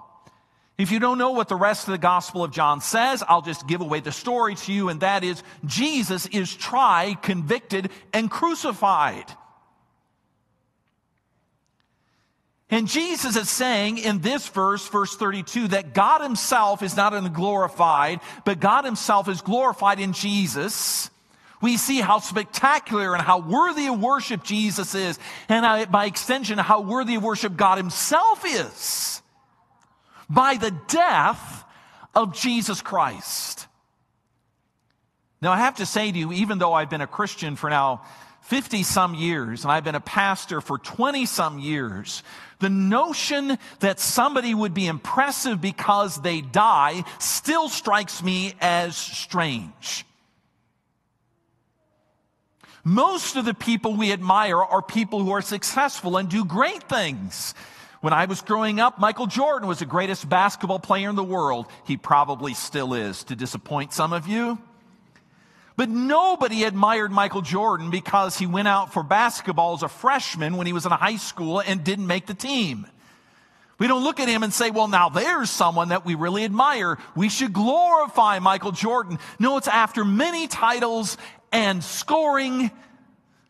[0.79, 3.67] If you don't know what the rest of the Gospel of John says, I'll just
[3.67, 9.25] give away the story to you, and that is Jesus is tried, convicted, and crucified.
[12.71, 18.21] And Jesus is saying in this verse, verse 32, that God himself is not glorified,
[18.45, 21.11] but God himself is glorified in Jesus.
[21.61, 26.83] We see how spectacular and how worthy of worship Jesus is, and by extension, how
[26.83, 29.23] worthy of worship God himself is
[30.31, 31.65] by the death
[32.15, 33.67] of Jesus Christ.
[35.41, 38.03] Now, I have to say to you, even though I've been a Christian for now
[38.43, 42.23] 50 some years and I've been a pastor for 20 some years,
[42.59, 50.05] the notion that somebody would be impressive because they die still strikes me as strange.
[52.89, 57.53] Most of the people we admire are people who are successful and do great things.
[58.01, 61.67] When I was growing up, Michael Jordan was the greatest basketball player in the world.
[61.85, 64.59] He probably still is, to disappoint some of you.
[65.77, 70.67] But nobody admired Michael Jordan because he went out for basketball as a freshman when
[70.67, 72.87] he was in high school and didn't make the team.
[73.79, 76.99] We don't look at him and say, well, now there's someone that we really admire.
[77.15, 79.19] We should glorify Michael Jordan.
[79.39, 81.17] No, it's after many titles
[81.53, 82.71] and scoring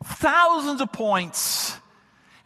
[0.04, 1.76] thousands of points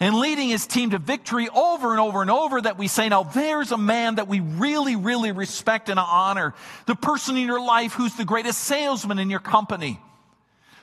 [0.00, 3.22] and leading his team to victory over and over and over that we say, now
[3.22, 6.54] there's a man that we really, really respect and honor.
[6.86, 10.00] The person in your life who's the greatest salesman in your company.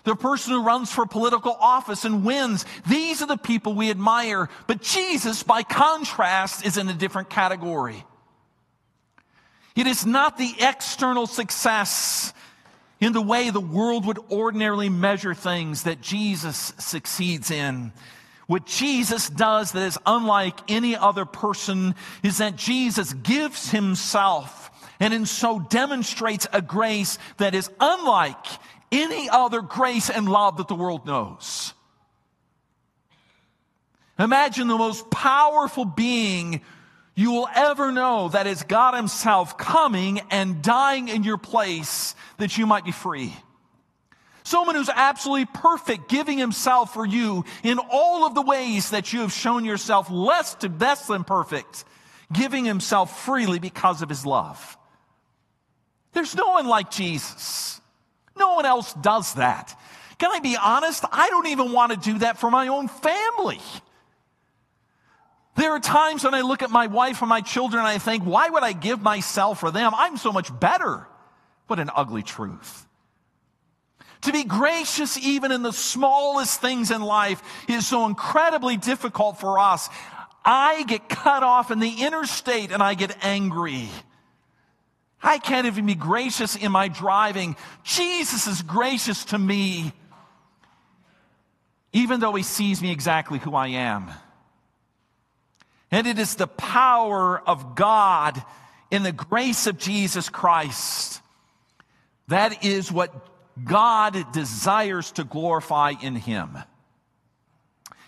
[0.05, 2.65] The person who runs for political office and wins.
[2.87, 4.47] These are the people we admire.
[4.67, 8.05] But Jesus, by contrast, is in a different category.
[9.75, 12.33] It is not the external success
[12.99, 17.91] in the way the world would ordinarily measure things that Jesus succeeds in.
[18.47, 25.13] What Jesus does that is unlike any other person is that Jesus gives himself and
[25.13, 28.45] in so demonstrates a grace that is unlike
[28.91, 31.73] any other grace and love that the world knows.
[34.17, 36.61] Imagine the most powerful being
[37.15, 42.57] you will ever know that is God Himself coming and dying in your place that
[42.57, 43.33] you might be free.
[44.43, 49.19] Someone who's absolutely perfect, giving himself for you in all of the ways that you
[49.19, 51.85] have shown yourself less to less than perfect,
[52.33, 54.77] giving himself freely because of his love.
[56.13, 57.79] There's no one like Jesus.
[58.37, 59.77] No one else does that.
[60.17, 61.03] Can I be honest?
[61.11, 63.59] I don't even want to do that for my own family.
[65.55, 68.23] There are times when I look at my wife and my children and I think,
[68.23, 69.93] why would I give myself for them?
[69.95, 71.05] I'm so much better.
[71.69, 72.87] What an ugly truth.
[74.21, 79.59] To be gracious even in the smallest things in life is so incredibly difficult for
[79.59, 79.87] us.
[80.43, 83.87] I get cut off in the interstate and I get angry.
[85.21, 87.55] I can't even be gracious in my driving.
[87.83, 89.93] Jesus is gracious to me,
[91.93, 94.09] even though he sees me exactly who I am.
[95.91, 98.41] And it is the power of God
[98.89, 101.18] in the grace of Jesus Christ.
[102.29, 103.13] That is what
[103.63, 106.57] God desires to glorify in him.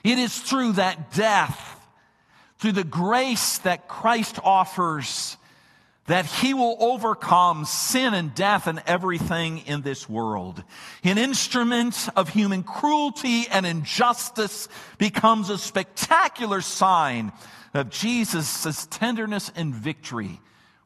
[0.04, 1.80] It is through that death,
[2.60, 5.38] through the grace that Christ offers,
[6.06, 10.64] that he will overcome sin and death and everything in this world.
[11.04, 14.68] An instrument of human cruelty and injustice
[14.98, 17.32] becomes a spectacular sign
[17.74, 20.40] of Jesus' tenderness and victory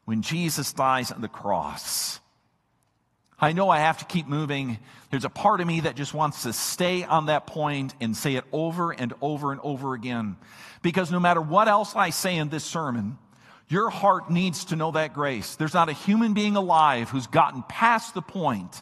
[0.06, 2.20] when Jesus dies on the cross.
[3.38, 4.78] I know I have to keep moving.
[5.10, 8.36] There's a part of me that just wants to stay on that point and say
[8.36, 10.36] it over and over and over again.
[10.82, 13.18] Because no matter what else I say in this sermon,
[13.68, 15.56] your heart needs to know that grace.
[15.56, 18.80] There's not a human being alive who's gotten past the point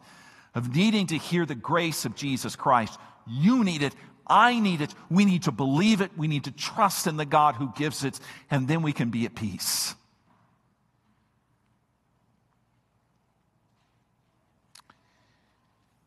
[0.55, 2.99] of needing to hear the grace of Jesus Christ.
[3.27, 3.95] You need it.
[4.27, 4.95] I need it.
[5.11, 6.11] We need to believe it.
[6.17, 9.27] We need to trust in the God who gives it, and then we can be
[9.27, 9.95] at peace.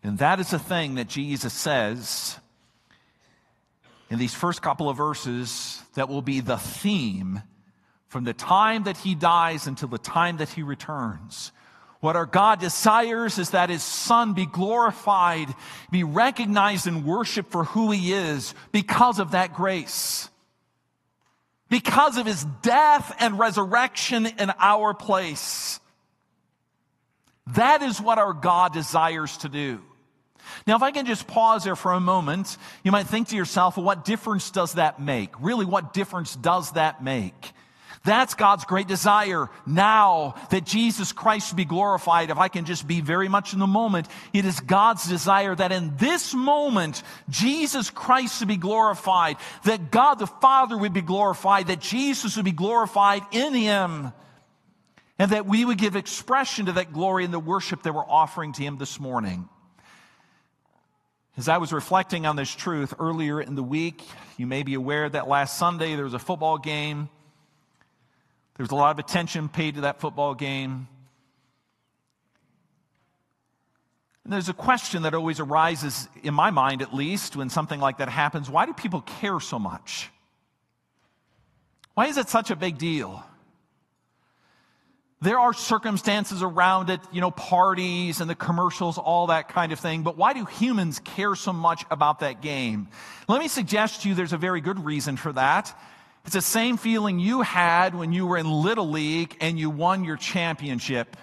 [0.07, 2.37] And that is the thing that Jesus says
[4.09, 7.41] in these first couple of verses that will be the theme
[8.07, 11.51] from the time that he dies until the time that he returns.
[11.99, 15.53] What our God desires is that his son be glorified,
[15.91, 20.29] be recognized and worshiped for who he is because of that grace.
[21.67, 25.81] Because of his death and resurrection in our place.
[27.47, 29.81] That is what our God desires to do.
[30.65, 33.77] Now, if I can just pause there for a moment, you might think to yourself,
[33.77, 35.31] well, what difference does that make?
[35.39, 37.53] Really, what difference does that make?
[38.07, 42.29] That's God's great desire now that Jesus Christ should be glorified.
[42.29, 45.73] If I can just be very much in the moment, it is God's desire that
[45.73, 49.35] in this moment, Jesus Christ would be glorified,
[49.65, 54.13] that God the Father would be glorified, that Jesus would be glorified in Him,
[55.19, 58.53] and that we would give expression to that glory in the worship that we're offering
[58.53, 59.49] to Him this morning.
[61.37, 64.03] As I was reflecting on this truth earlier in the week,
[64.37, 67.09] you may be aware that last Sunday there was a football game
[68.57, 70.87] there was a lot of attention paid to that football game.
[74.23, 77.99] And there's a question that always arises, in my mind at least, when something like
[77.99, 80.09] that happens why do people care so much?
[81.93, 83.23] Why is it such a big deal?
[85.19, 89.79] There are circumstances around it, you know, parties and the commercials, all that kind of
[89.79, 90.03] thing.
[90.03, 92.87] But why do humans care so much about that game?
[93.27, 95.75] Let me suggest to you there's a very good reason for that.
[96.25, 100.03] It's the same feeling you had when you were in Little League and you won
[100.03, 101.17] your championship.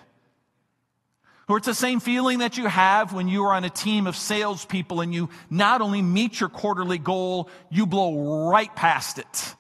[1.47, 4.16] Or it's the same feeling that you have when you are on a team of
[4.16, 9.55] salespeople and you not only meet your quarterly goal, you blow right past it.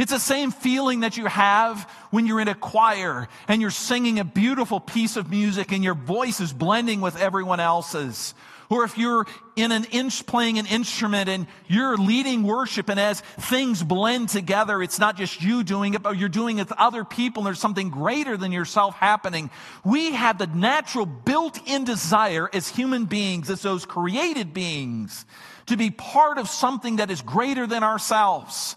[0.00, 4.18] It's the same feeling that you have when you're in a choir and you're singing
[4.18, 8.32] a beautiful piece of music and your voice is blending with everyone else's.
[8.70, 9.26] Or if you're
[9.56, 14.82] in an inch playing an instrument and you're leading worship and as things blend together,
[14.82, 17.60] it's not just you doing it, but you're doing it with other people and there's
[17.60, 19.50] something greater than yourself happening.
[19.84, 25.26] We have the natural built-in desire as human beings, as those created beings,
[25.66, 28.76] to be part of something that is greater than ourselves.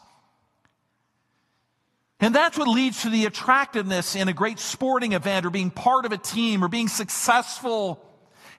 [2.24, 6.06] And that's what leads to the attractiveness in a great sporting event or being part
[6.06, 8.02] of a team or being successful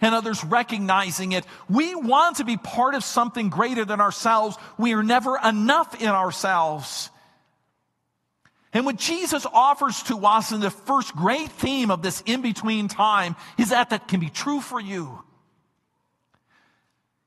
[0.02, 1.46] and others recognizing it.
[1.70, 4.58] We want to be part of something greater than ourselves.
[4.76, 7.08] We are never enough in ourselves.
[8.74, 12.88] And what Jesus offers to us in the first great theme of this in between
[12.88, 15.24] time is that that can be true for you.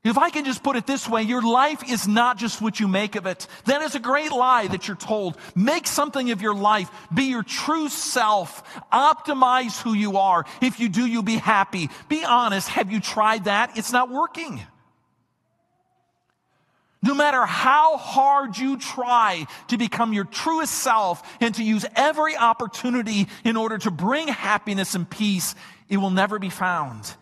[0.07, 2.87] If I can just put it this way, your life is not just what you
[2.87, 3.45] make of it.
[3.65, 5.37] That is a great lie that you're told.
[5.53, 6.89] Make something of your life.
[7.13, 8.63] Be your true self.
[8.91, 10.45] Optimize who you are.
[10.61, 11.89] If you do, you'll be happy.
[12.07, 12.69] Be honest.
[12.69, 13.77] Have you tried that?
[13.77, 14.61] It's not working.
[17.03, 22.37] No matter how hard you try to become your truest self and to use every
[22.37, 25.53] opportunity in order to bring happiness and peace,
[25.89, 27.13] it will never be found.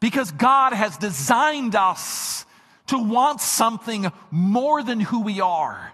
[0.00, 2.44] Because God has designed us
[2.88, 5.92] to want something more than who we are.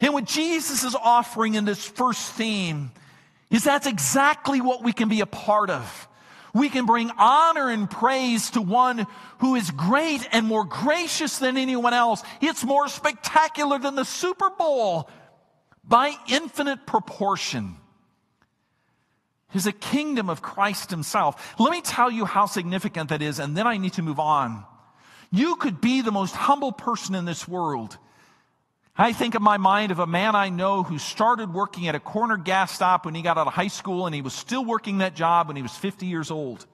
[0.00, 2.90] And what Jesus is offering in this first theme
[3.50, 6.08] is that's exactly what we can be a part of.
[6.54, 9.06] We can bring honor and praise to one
[9.38, 12.22] who is great and more gracious than anyone else.
[12.40, 15.08] It's more spectacular than the Super Bowl
[15.84, 17.76] by infinite proportion
[19.54, 21.54] is a kingdom of Christ himself.
[21.58, 24.64] Let me tell you how significant that is, and then I need to move on.
[25.30, 27.96] You could be the most humble person in this world.
[28.96, 32.00] I think of my mind of a man I know who started working at a
[32.00, 34.98] corner gas stop when he got out of high school, and he was still working
[34.98, 36.66] that job when he was 50 years old.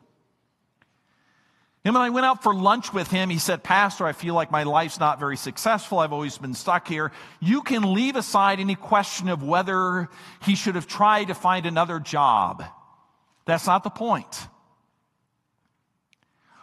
[1.87, 4.51] And when I went out for lunch with him, he said, Pastor, I feel like
[4.51, 6.01] my life's not very successful.
[6.01, 7.13] I've always been stuck here.
[7.39, 10.09] You can leave aside any question of whether
[10.43, 12.65] he should have tried to find another job.
[13.45, 14.49] That's not the point.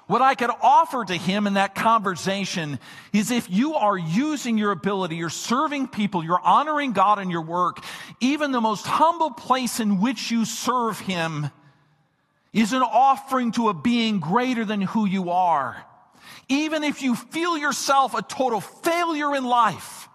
[0.08, 2.78] What I could offer to him in that conversation
[3.14, 7.44] is if you are using your ability, you're serving people, you're honoring God in your
[7.44, 7.82] work,
[8.20, 11.50] even the most humble place in which you serve him,
[12.54, 15.84] is an offering to a being greater than who you are.
[16.48, 20.08] Even if you feel yourself a total failure in life,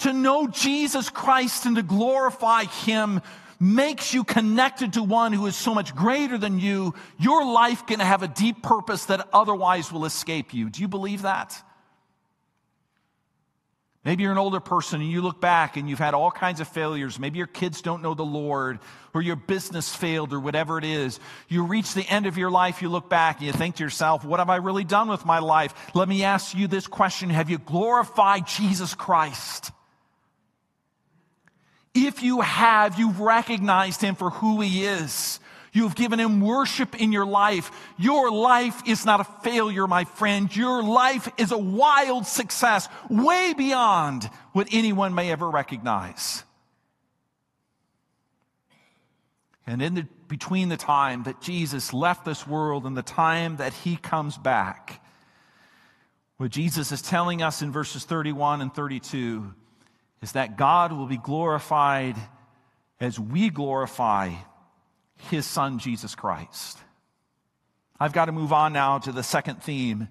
[0.00, 3.20] to know Jesus Christ and to glorify Him
[3.60, 6.94] makes you connected to one who is so much greater than you.
[7.20, 10.68] Your life can have a deep purpose that otherwise will escape you.
[10.70, 11.62] Do you believe that?
[14.04, 16.66] Maybe you're an older person and you look back and you've had all kinds of
[16.66, 17.20] failures.
[17.20, 18.80] Maybe your kids don't know the Lord
[19.14, 21.20] or your business failed or whatever it is.
[21.48, 24.24] You reach the end of your life, you look back and you think to yourself,
[24.24, 25.72] what have I really done with my life?
[25.94, 27.30] Let me ask you this question.
[27.30, 29.70] Have you glorified Jesus Christ?
[31.94, 35.38] If you have, you've recognized him for who he is.
[35.72, 37.70] You've given him worship in your life.
[37.98, 40.54] Your life is not a failure, my friend.
[40.54, 46.44] Your life is a wild success, way beyond what anyone may ever recognize.
[49.66, 53.72] And in the, between the time that Jesus left this world and the time that
[53.72, 55.02] he comes back,
[56.36, 59.54] what Jesus is telling us in verses 31 and 32
[60.20, 62.16] is that God will be glorified
[63.00, 64.32] as we glorify
[65.18, 66.78] his son, Jesus Christ.
[67.98, 70.08] I've got to move on now to the second theme,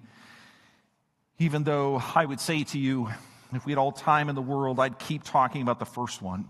[1.38, 3.10] even though I would say to you,
[3.52, 6.48] if we had all time in the world, I'd keep talking about the first one.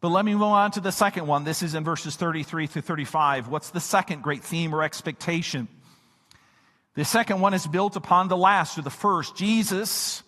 [0.00, 1.44] But let me move on to the second one.
[1.44, 3.48] This is in verses 33 through 35.
[3.48, 5.68] What's the second great theme or expectation?
[6.94, 9.36] The second one is built upon the last or the first.
[9.36, 10.22] Jesus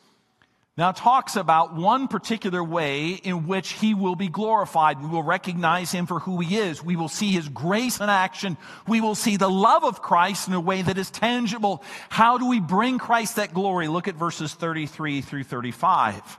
[0.79, 5.03] now talks about one particular way in which he will be glorified.
[5.03, 6.81] We will recognize him for who he is.
[6.81, 8.57] We will see his grace in action.
[8.87, 11.83] We will see the love of Christ in a way that is tangible.
[12.09, 13.89] How do we bring Christ that glory?
[13.89, 16.39] Look at verses 33 through 35.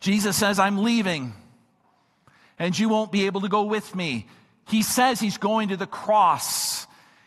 [0.00, 1.34] Jesus says, I'm leaving
[2.58, 4.26] and you won't be able to go with me.
[4.66, 6.86] He says he's going to the cross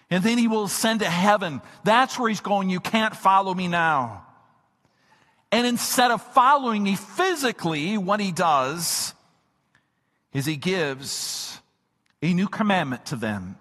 [0.10, 1.62] and then he will ascend to heaven.
[1.84, 2.72] That's where he's going.
[2.72, 4.26] You can't follow me now.
[5.54, 9.14] And instead of following me physically, what he does
[10.34, 11.62] is he gives
[12.24, 13.56] a new commandment to them.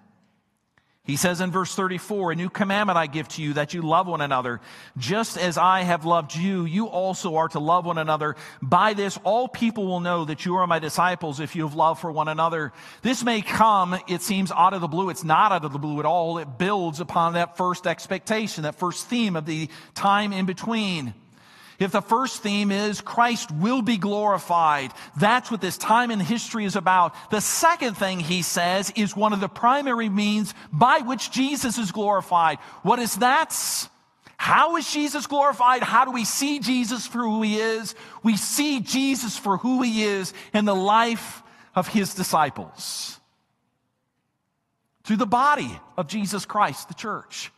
[1.03, 4.07] He says in verse 34, A new commandment I give to you that you love
[4.07, 4.59] one another.
[4.97, 8.37] Just as I have loved you, you also are to love one another.
[8.59, 11.99] By this, all people will know that you are my disciples if you have love
[11.99, 12.73] for one another.
[13.03, 15.11] This may come, it seems, out of the blue.
[15.11, 16.39] It's not out of the blue at all.
[16.39, 21.13] It builds upon that first expectation, that first theme of the time in between.
[21.79, 26.65] If the first theme is Christ will be glorified, that's what this time in history
[26.65, 27.15] is about.
[27.31, 31.91] The second thing he says is one of the primary means by which Jesus is
[31.91, 32.59] glorified.
[32.83, 33.53] What is that?
[34.37, 35.83] How is Jesus glorified?
[35.83, 37.95] How do we see Jesus for who he is?
[38.23, 41.41] We see Jesus for who he is in the life
[41.75, 43.19] of his disciples.
[45.03, 47.51] Through the body of Jesus Christ, the church.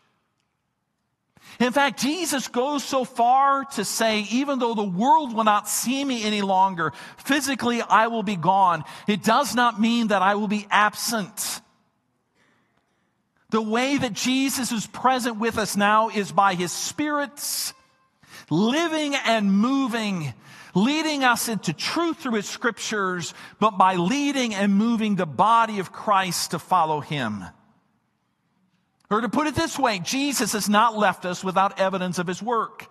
[1.59, 6.03] In fact, Jesus goes so far to say, even though the world will not see
[6.03, 8.83] me any longer, physically I will be gone.
[9.07, 11.61] It does not mean that I will be absent.
[13.51, 17.73] The way that Jesus is present with us now is by his spirits
[18.49, 20.33] living and moving,
[20.73, 25.91] leading us into truth through his scriptures, but by leading and moving the body of
[25.91, 27.45] Christ to follow him.
[29.15, 32.43] Or to put it this way, Jesus has not left us without evidence of his
[32.43, 32.85] work.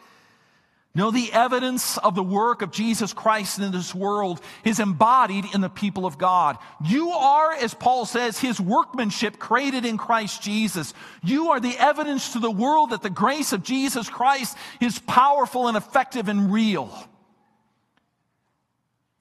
[0.95, 5.61] No, the evidence of the work of Jesus Christ in this world is embodied in
[5.61, 6.57] the people of God.
[6.83, 10.95] You are, as Paul says, his workmanship created in Christ Jesus.
[11.23, 15.69] You are the evidence to the world that the grace of Jesus Christ is powerful
[15.69, 16.91] and effective and real.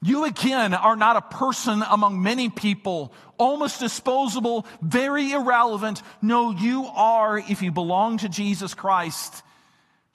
[0.03, 6.01] You again are not a person among many people, almost disposable, very irrelevant.
[6.21, 9.43] No, you are, if you belong to Jesus Christ,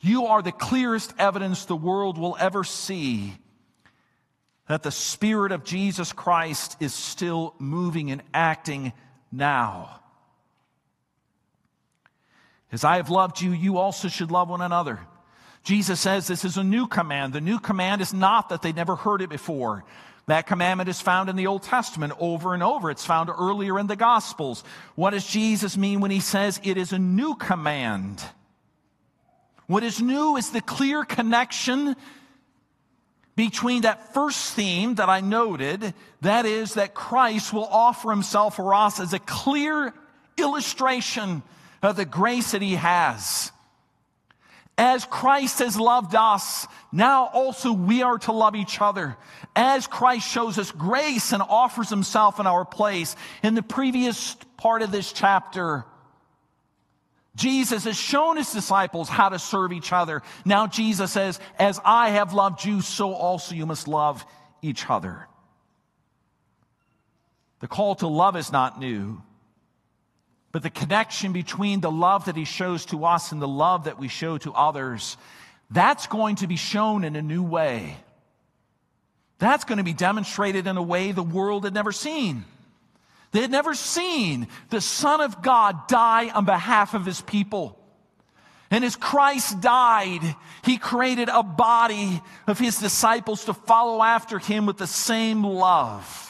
[0.01, 3.33] you are the clearest evidence the world will ever see
[4.67, 8.93] that the Spirit of Jesus Christ is still moving and acting
[9.33, 10.01] now.
[12.71, 15.01] As I have loved you, you also should love one another.
[15.69, 17.35] Jesus says this is a new command.
[17.35, 19.85] The new command is not that they never heard it before.
[20.25, 22.91] That commandment is found in the Old Testament over and over.
[22.91, 24.65] It's found earlier in the Gospels.
[24.95, 28.25] What does Jesus mean when he says it is a new command?
[29.67, 31.97] What is new is the clear connection
[33.37, 35.93] between that first theme that I noted,
[36.23, 39.93] that is, that Christ will offer himself for us as a clear
[40.39, 41.43] illustration
[41.83, 43.53] of the grace that he has.
[44.79, 49.17] As Christ has loved us, now also we are to love each other.
[49.57, 53.17] As Christ shows us grace and offers himself in our place.
[53.43, 55.85] In the previous part of this chapter,
[57.35, 60.23] Jesus has shown his disciples how to serve each other.
[60.45, 64.25] Now Jesus says, as I have loved you, so also you must love
[64.63, 65.27] each other.
[67.59, 69.23] The call to love is not new.
[70.51, 73.99] But the connection between the love that he shows to us and the love that
[73.99, 75.17] we show to others,
[75.71, 77.97] That's going to be shown in a new way.
[79.39, 82.45] That's going to be demonstrated in a way the world had never seen.
[83.33, 87.79] They had never seen the Son of God die on behalf of his people.
[88.71, 90.21] And as Christ died,
[90.63, 96.28] he created a body of his disciples to follow after him with the same love.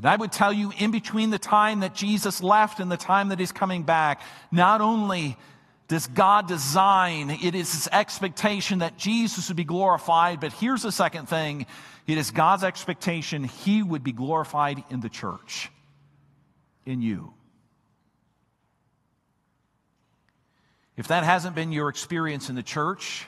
[0.00, 3.28] And I would tell you, in between the time that Jesus left and the time
[3.28, 5.36] that he's coming back, not only
[5.88, 10.90] does God design, it is his expectation that Jesus would be glorified, but here's the
[10.90, 11.66] second thing
[12.06, 15.70] it is God's expectation he would be glorified in the church,
[16.86, 17.34] in you.
[20.96, 23.26] If that hasn't been your experience in the church,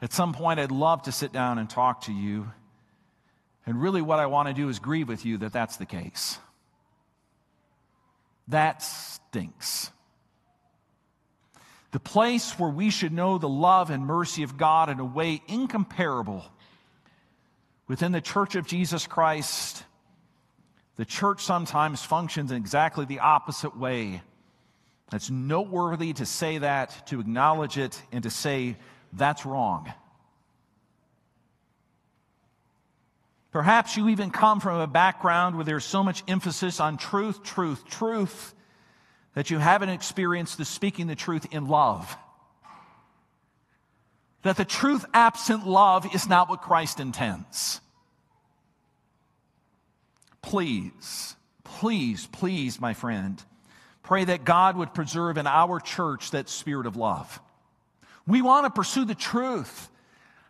[0.00, 2.48] at some point I'd love to sit down and talk to you.
[3.66, 6.38] And really, what I want to do is grieve with you that that's the case.
[8.48, 9.90] That stinks.
[11.92, 15.40] The place where we should know the love and mercy of God in a way
[15.48, 16.44] incomparable
[17.86, 19.84] within the church of Jesus Christ,
[20.96, 24.22] the church sometimes functions in exactly the opposite way.
[25.12, 28.76] It's noteworthy to say that, to acknowledge it, and to say
[29.12, 29.92] that's wrong.
[33.54, 37.86] Perhaps you even come from a background where there's so much emphasis on truth, truth,
[37.86, 38.52] truth,
[39.34, 42.16] that you haven't experienced the speaking the truth in love.
[44.42, 47.80] That the truth absent love is not what Christ intends.
[50.42, 53.42] Please, please, please, my friend,
[54.04, 57.40] Pray that God would preserve in our church that spirit of love.
[58.26, 59.88] We want to pursue the truth.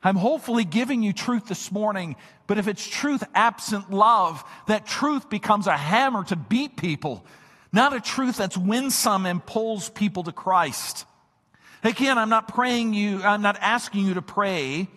[0.05, 5.31] I'm hopefully giving you truth this morning, but if it's truth absent love, that truth
[5.31, 7.25] becomes a hammer to beat people,
[7.73, 11.07] not a truth that's winsome and pulls people to Christ.
[11.83, 14.89] Again, I'm not praying you, I'm not asking you to pray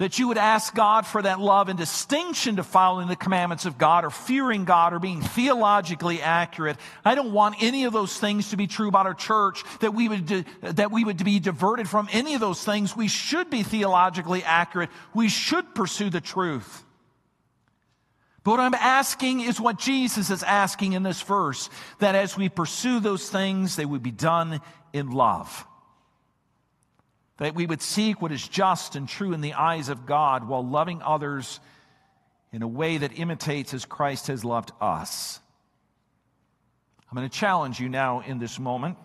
[0.00, 3.76] that you would ask God for that love in distinction to following the commandments of
[3.76, 6.78] God or fearing God or being theologically accurate.
[7.04, 10.08] I don't want any of those things to be true about our church, that we
[10.08, 12.96] would, that we would be diverted from any of those things.
[12.96, 14.88] We should be theologically accurate.
[15.12, 16.82] We should pursue the truth.
[18.42, 22.48] But what I'm asking is what Jesus is asking in this verse, that as we
[22.48, 24.62] pursue those things, they would be done
[24.94, 25.66] in love
[27.40, 30.64] that we would seek what is just and true in the eyes of God while
[30.64, 31.58] loving others
[32.52, 35.40] in a way that imitates as Christ has loved us.
[37.10, 38.98] I'm going to challenge you now in this moment.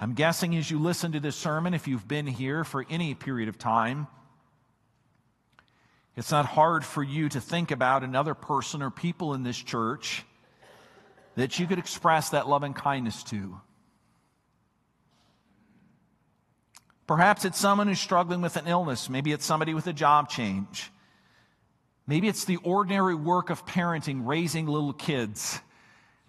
[0.00, 3.48] I'm guessing as you listen to this sermon, if you've been here for any period
[3.48, 4.08] of time,
[6.16, 10.24] it's not hard for you to think about another person or people in this church
[11.36, 13.60] that you could express that love and kindness to.
[17.10, 19.10] Perhaps it's someone who's struggling with an illness.
[19.10, 20.92] Maybe it's somebody with a job change.
[22.06, 25.58] Maybe it's the ordinary work of parenting, raising little kids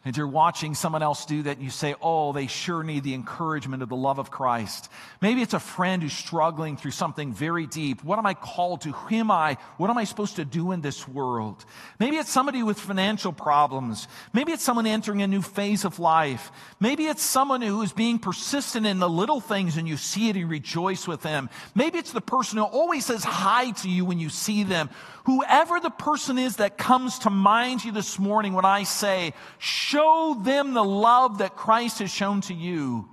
[0.03, 3.13] and you're watching someone else do that and you say, oh, they sure need the
[3.13, 4.89] encouragement of the love of Christ.
[5.21, 8.03] Maybe it's a friend who's struggling through something very deep.
[8.03, 8.91] What am I called to?
[8.91, 9.57] Who am I?
[9.77, 11.63] What am I supposed to do in this world?
[11.99, 14.07] Maybe it's somebody with financial problems.
[14.33, 16.51] Maybe it's someone entering a new phase of life.
[16.79, 20.35] Maybe it's someone who is being persistent in the little things and you see it
[20.35, 21.47] and rejoice with them.
[21.75, 24.89] Maybe it's the person who always says hi to you when you see them.
[25.25, 29.33] Whoever the person is that comes to mind you this morning when I say,
[29.91, 33.07] show them the love that Christ has shown to you,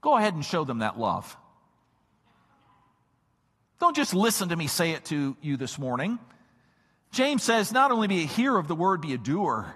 [0.00, 1.36] go ahead and show them that love.
[3.80, 6.18] Don't just listen to me say it to you this morning.
[7.12, 9.74] James says, not only be a hearer of the word, be a doer.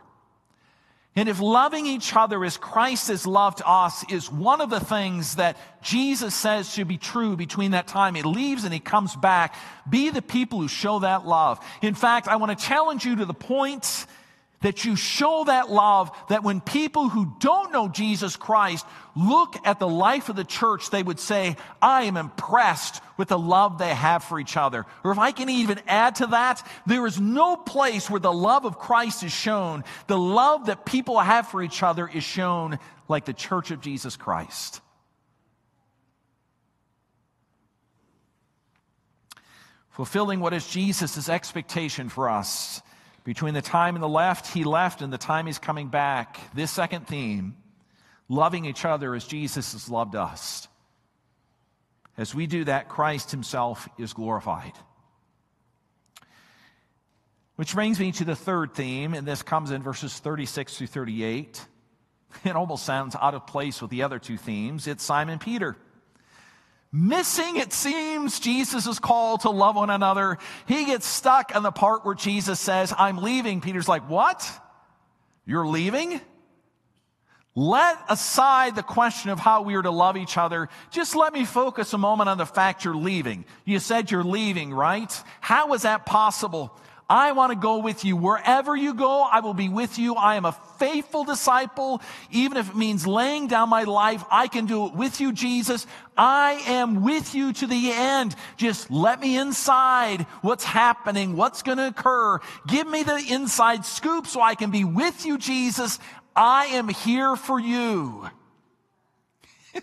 [1.14, 5.36] And if loving each other as Christ has loved us is one of the things
[5.36, 9.54] that Jesus says should be true between that time he leaves and he comes back,
[9.88, 11.60] be the people who show that love.
[11.82, 14.06] In fact, I want to challenge you to the point
[14.62, 19.78] that you show that love that when people who don't know Jesus Christ look at
[19.78, 23.94] the life of the church, they would say, I am impressed with the love they
[23.94, 24.86] have for each other.
[25.04, 28.64] Or if I can even add to that, there is no place where the love
[28.64, 33.24] of Christ is shown, the love that people have for each other is shown like
[33.24, 34.80] the church of Jesus Christ.
[39.90, 42.80] Fulfilling what is Jesus' expectation for us
[43.24, 46.38] between the time in the left he left and the time he's coming back.
[46.54, 47.56] This second theme,
[48.28, 50.68] loving each other as Jesus has loved us.
[52.16, 54.72] As we do that, Christ himself is glorified.
[57.56, 61.66] Which brings me to the third theme, and this comes in verses 36 through 38.
[62.44, 64.86] It almost sounds out of place with the other two themes.
[64.86, 65.76] It's Simon Peter.
[66.92, 70.36] Missing, it seems, Jesus' call to love one another.
[70.66, 73.62] He gets stuck on the part where Jesus says, I'm leaving.
[73.62, 74.48] Peter's like, What?
[75.46, 76.20] You're leaving?
[77.54, 80.68] Let aside the question of how we are to love each other.
[80.90, 83.44] Just let me focus a moment on the fact you're leaving.
[83.66, 85.12] You said you're leaving, right?
[85.40, 86.74] How is that possible?
[87.12, 88.16] I want to go with you.
[88.16, 90.14] Wherever you go, I will be with you.
[90.14, 92.00] I am a faithful disciple.
[92.30, 95.86] Even if it means laying down my life, I can do it with you, Jesus.
[96.16, 98.34] I am with you to the end.
[98.56, 102.40] Just let me inside what's happening, what's going to occur.
[102.66, 105.98] Give me the inside scoop so I can be with you, Jesus.
[106.34, 108.26] I am here for you.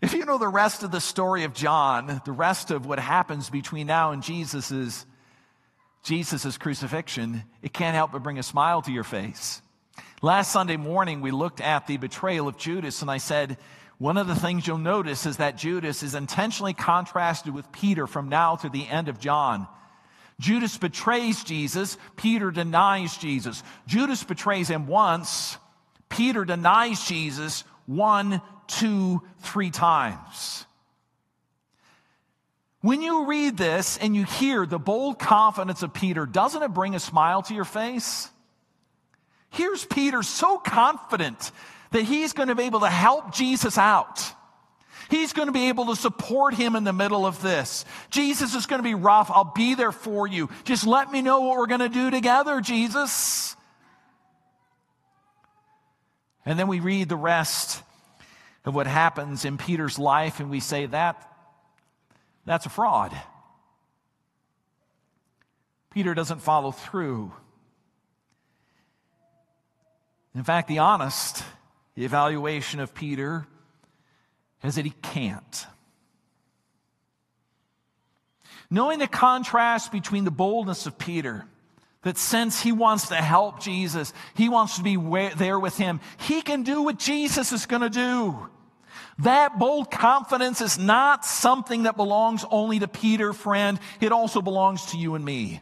[0.00, 3.50] if you know the rest of the story of John, the rest of what happens
[3.50, 5.04] between now and Jesus'
[6.02, 9.60] Jesus' crucifixion, it can't help but bring a smile to your face.
[10.22, 13.58] Last Sunday morning, we looked at the betrayal of Judas, and I said,
[13.98, 18.28] one of the things you'll notice is that Judas is intentionally contrasted with Peter from
[18.28, 19.66] now to the end of John.
[20.40, 23.64] Judas betrays Jesus, Peter denies Jesus.
[23.88, 25.58] Judas betrays him once,
[26.08, 30.64] Peter denies Jesus one, two, three times.
[32.80, 36.94] When you read this and you hear the bold confidence of Peter, doesn't it bring
[36.94, 38.28] a smile to your face?
[39.50, 41.50] Here's Peter so confident
[41.90, 44.22] that he's going to be able to help Jesus out.
[45.10, 47.84] He's going to be able to support him in the middle of this.
[48.10, 49.30] Jesus is going to be rough.
[49.30, 50.50] I'll be there for you.
[50.64, 53.56] Just let me know what we're going to do together, Jesus.
[56.44, 57.82] And then we read the rest
[58.64, 61.27] of what happens in Peter's life, and we say that
[62.48, 63.14] that's a fraud.
[65.90, 67.30] Peter doesn't follow through.
[70.34, 71.44] In fact, the honest
[71.94, 73.46] evaluation of Peter
[74.62, 75.66] is that he can't.
[78.70, 81.44] Knowing the contrast between the boldness of Peter,
[82.02, 84.96] that since he wants to help Jesus, he wants to be
[85.36, 88.48] there with him, he can do what Jesus is going to do.
[89.20, 93.80] That bold confidence is not something that belongs only to Peter, friend.
[94.00, 95.60] It also belongs to you and me.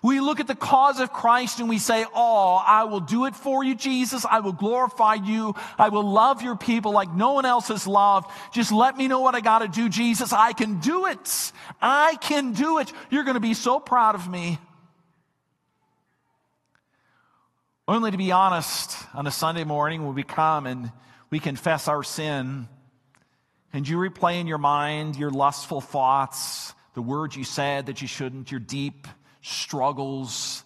[0.00, 3.34] We look at the cause of Christ and we say, Oh, I will do it
[3.34, 4.24] for you, Jesus.
[4.24, 5.56] I will glorify you.
[5.76, 8.30] I will love your people like no one else has loved.
[8.52, 10.32] Just let me know what I got to do, Jesus.
[10.32, 11.52] I can do it.
[11.82, 12.92] I can do it.
[13.10, 14.58] You're going to be so proud of me.
[17.88, 20.92] Only to be honest, on a Sunday morning when we come and
[21.30, 22.68] we confess our sin,
[23.72, 28.08] and you replay in your mind your lustful thoughts, the words you said that you
[28.08, 29.06] shouldn't, your deep
[29.42, 30.64] struggles,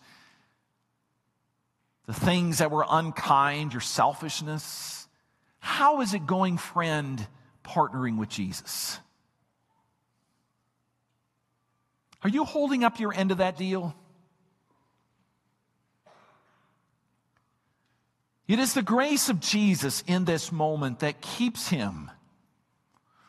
[2.07, 5.07] the things that were unkind, your selfishness.
[5.59, 7.27] How is it going, friend,
[7.65, 8.99] partnering with Jesus?
[12.25, 13.95] Are you holding up your end of that deal?
[18.48, 22.10] It is the grace of Jesus in this moment that keeps him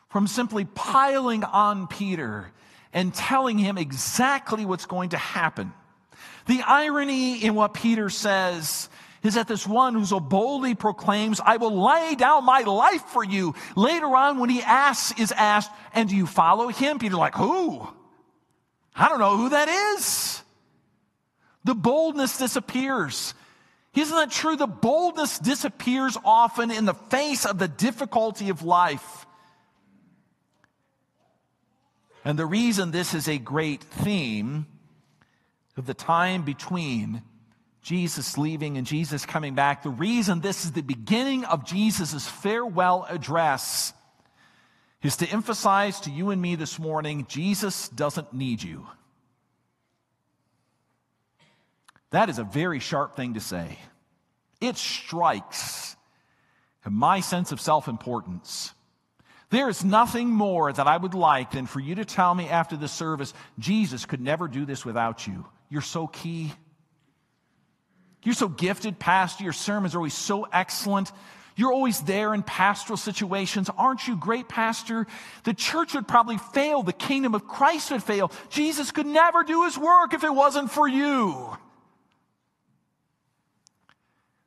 [0.08, 2.52] from simply piling on Peter
[2.92, 5.72] and telling him exactly what's going to happen.
[6.46, 8.88] The irony in what Peter says
[9.22, 13.24] is that this one who so boldly proclaims, I will lay down my life for
[13.24, 13.54] you.
[13.74, 16.98] Later on, when he asks, is asked, and do you follow him?
[16.98, 17.88] Peter like, who?
[18.94, 20.42] I don't know who that is.
[21.64, 23.32] The boldness disappears.
[23.94, 24.56] Isn't that true?
[24.56, 29.26] The boldness disappears often in the face of the difficulty of life.
[32.24, 34.66] And the reason this is a great theme
[35.76, 37.22] of the time between
[37.82, 43.06] Jesus leaving and Jesus coming back, the reason this is the beginning of Jesus' farewell
[43.08, 43.92] address
[45.02, 48.86] is to emphasize to you and me this morning Jesus doesn't need you.
[52.14, 53.76] That is a very sharp thing to say.
[54.60, 55.96] It strikes
[56.88, 58.72] my sense of self importance.
[59.50, 62.76] There is nothing more that I would like than for you to tell me after
[62.76, 65.44] the service, Jesus could never do this without you.
[65.68, 66.52] You're so key.
[68.22, 69.42] You're so gifted, Pastor.
[69.42, 71.10] Your sermons are always so excellent.
[71.56, 73.68] You're always there in pastoral situations.
[73.76, 75.08] Aren't you great, Pastor?
[75.42, 76.84] The church would probably fail.
[76.84, 78.30] The kingdom of Christ would fail.
[78.50, 81.56] Jesus could never do his work if it wasn't for you.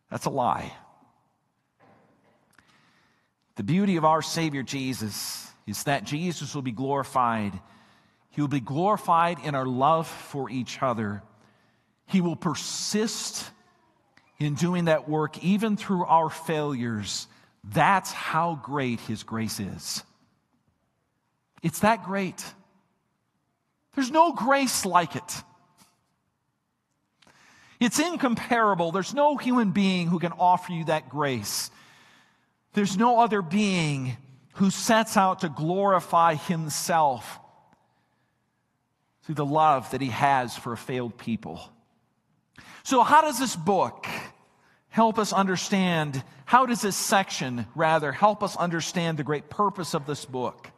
[0.10, 0.72] That's a lie.
[3.56, 7.54] The beauty of our Savior Jesus is that Jesus will be glorified.
[8.30, 11.24] He will be glorified in our love for each other.
[12.06, 13.50] He will persist
[14.40, 17.28] in doing that work, even through our failures.
[17.64, 20.04] That's how great His grace is.
[21.64, 22.46] It's that great.
[23.96, 25.44] There's no grace like it.
[27.80, 28.92] It's incomparable.
[28.92, 31.70] There's no human being who can offer you that grace.
[32.74, 34.18] There's no other being
[34.54, 37.40] who sets out to glorify himself
[39.24, 41.62] through the love that he has for a failed people.
[42.84, 44.08] So, how does this book
[44.90, 46.24] help us understand?
[46.46, 50.72] How does this section, rather, help us understand the great purpose of this book?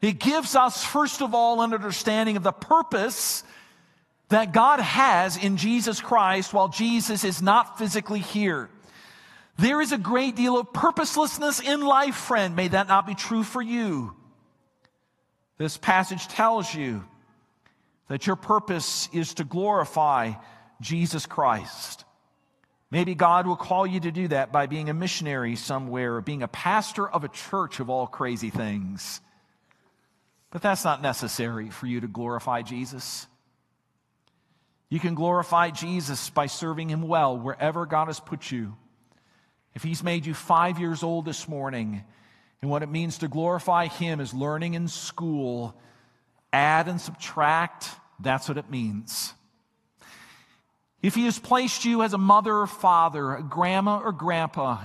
[0.00, 3.44] It gives us, first of all, an understanding of the purpose
[4.32, 8.68] that God has in Jesus Christ while Jesus is not physically here.
[9.58, 12.56] There is a great deal of purposelessness in life, friend.
[12.56, 14.14] May that not be true for you.
[15.58, 17.04] This passage tells you
[18.08, 20.32] that your purpose is to glorify
[20.80, 22.04] Jesus Christ.
[22.90, 26.42] Maybe God will call you to do that by being a missionary somewhere or being
[26.42, 29.20] a pastor of a church of all crazy things.
[30.50, 33.26] But that's not necessary for you to glorify Jesus.
[34.92, 38.76] You can glorify Jesus by serving him well wherever God has put you.
[39.74, 42.04] If he's made you five years old this morning,
[42.60, 45.74] and what it means to glorify him is learning in school,
[46.52, 47.88] add and subtract,
[48.20, 49.32] that's what it means.
[51.00, 54.84] If he has placed you as a mother or father, a grandma or grandpa,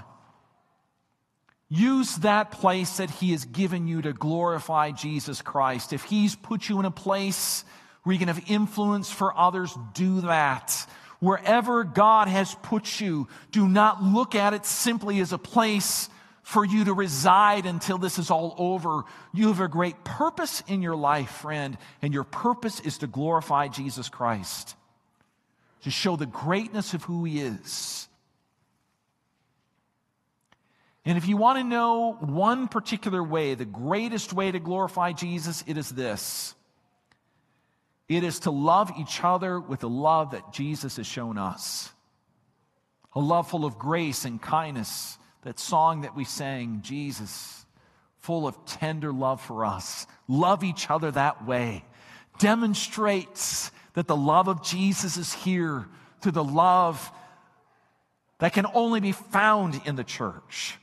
[1.68, 5.92] use that place that he has given you to glorify Jesus Christ.
[5.92, 7.66] If he's put you in a place
[8.08, 10.88] where you can have influence for others, do that.
[11.20, 16.08] Wherever God has put you, do not look at it simply as a place
[16.42, 19.04] for you to reside until this is all over.
[19.34, 23.68] You have a great purpose in your life, friend, and your purpose is to glorify
[23.68, 24.78] Jesus Christ,
[25.82, 28.08] to show the greatness of who He is.
[31.04, 35.62] And if you want to know one particular way, the greatest way to glorify Jesus,
[35.68, 36.56] it is this
[38.10, 41.92] it is to love each other with the love that Jesus has shown us.
[43.14, 45.18] A love full of grace and kindness.
[45.44, 47.66] That song that we sang, Jesus,
[48.20, 50.08] full of tender love for us.
[50.28, 51.84] Love each other that way.
[52.40, 55.88] Demonstrates that the love of Jesus is here
[56.22, 57.12] through the love
[58.40, 60.78] that can only be found in the church.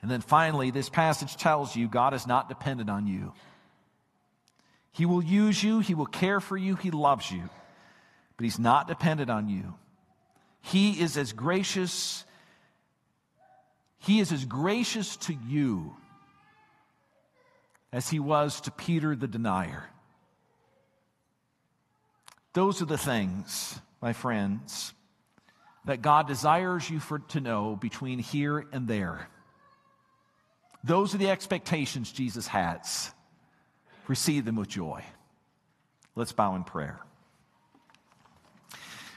[0.00, 3.32] And then finally, this passage tells you God is not dependent on you.
[4.98, 7.48] He will use you, He will care for you, He loves you,
[8.36, 9.74] but He's not dependent on you.
[10.60, 12.24] He is as gracious,
[14.00, 15.94] He is as gracious to you
[17.92, 19.84] as He was to Peter the denier.
[22.52, 24.92] Those are the things, my friends,
[25.84, 29.28] that God desires you for, to know between here and there.
[30.82, 33.12] Those are the expectations Jesus has
[34.08, 35.04] receive them with joy.
[36.14, 37.00] Let's bow in prayer.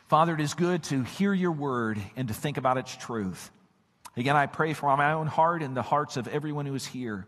[0.08, 3.50] Father, it is good to hear your word and to think about its truth.
[4.18, 7.26] Again, I pray for my own heart and the hearts of everyone who is here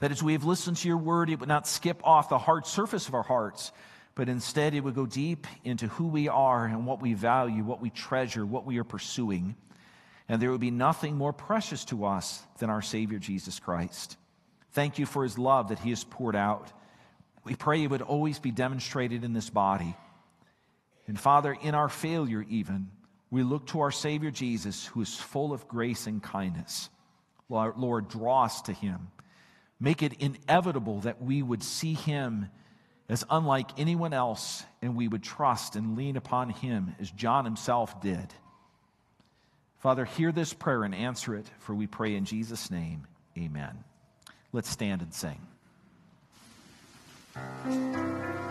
[0.00, 2.66] that as we have listened to your word, it would not skip off the hard
[2.66, 3.72] surface of our hearts,
[4.14, 7.80] but instead it would go deep into who we are and what we value, what
[7.80, 9.56] we treasure, what we are pursuing.
[10.28, 14.16] And there would be nothing more precious to us than our Savior Jesus Christ.
[14.72, 16.72] Thank you for his love that he has poured out.
[17.44, 19.96] We pray it would always be demonstrated in this body.
[21.06, 22.90] And Father, in our failure, even,
[23.30, 26.90] we look to our Savior Jesus, who is full of grace and kindness.
[27.48, 29.08] Lord, draw us to him.
[29.80, 32.50] Make it inevitable that we would see him
[33.08, 38.02] as unlike anyone else, and we would trust and lean upon him as John himself
[38.02, 38.34] did.
[39.78, 43.06] Father, hear this prayer and answer it, for we pray in Jesus' name.
[43.38, 43.82] Amen.
[44.52, 45.40] Let's stand and sing.
[47.64, 48.47] Thank you.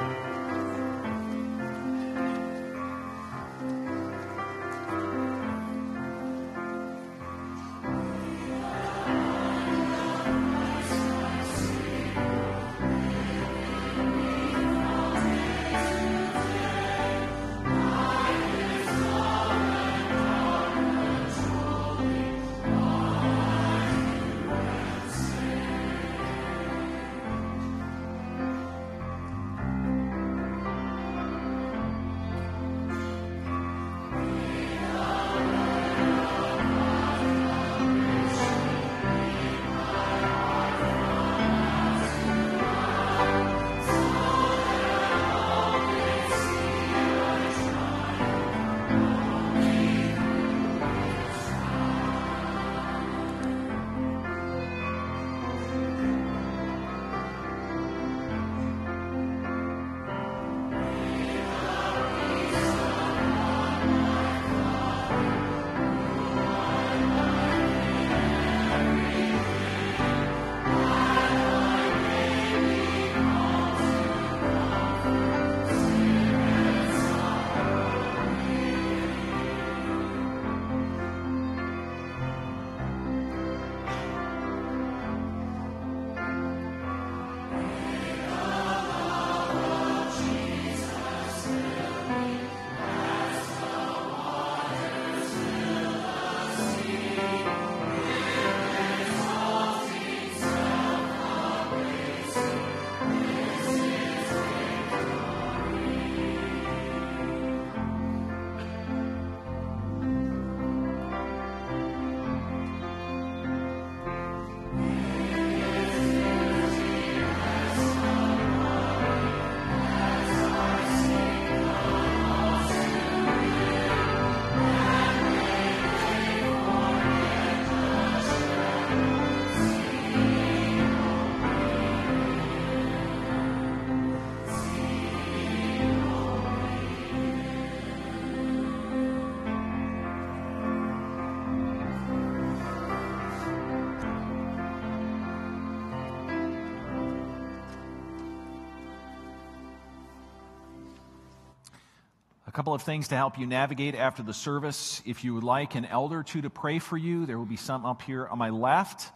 [152.68, 155.02] Couple of things to help you navigate after the service.
[155.06, 157.85] If you would like an elder two to pray for you, there will be some
[157.85, 159.10] up here on my left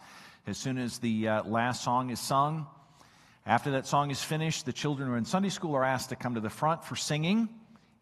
[0.46, 2.66] as soon as the uh, last song is sung.
[3.44, 6.16] After that song is finished, the children who are in Sunday school are asked to
[6.16, 7.50] come to the front for singing.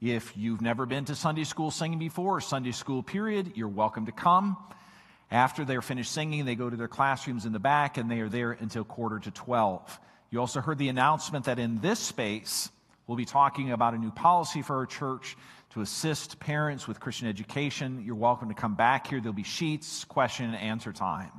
[0.01, 4.06] If you've never been to Sunday school singing before, or Sunday school period, you're welcome
[4.06, 4.56] to come.
[5.32, 8.28] After they're finished singing, they go to their classrooms in the back and they are
[8.28, 9.98] there until quarter to 12.
[10.31, 12.70] You also heard the announcement that in this space,
[13.11, 15.37] We'll be talking about a new policy for our church
[15.70, 18.05] to assist parents with Christian education.
[18.07, 19.20] You're welcome to come back here.
[19.20, 21.32] There'll be sheets, question and answer time.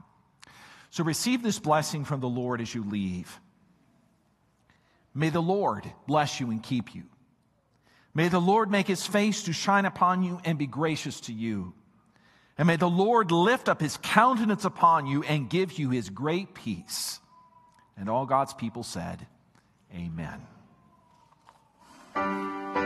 [0.89, 3.39] So receive this blessing from the Lord as you leave.
[5.15, 7.03] May the Lord bless you and keep you.
[8.13, 11.73] May the Lord make his face to shine upon you and be gracious to you.
[12.57, 16.53] And may the Lord lift up his countenance upon you and give you his great
[16.53, 17.21] peace.
[17.95, 19.25] And all God's people said,
[19.95, 20.50] Amen.
[22.13, 22.80] Thank you.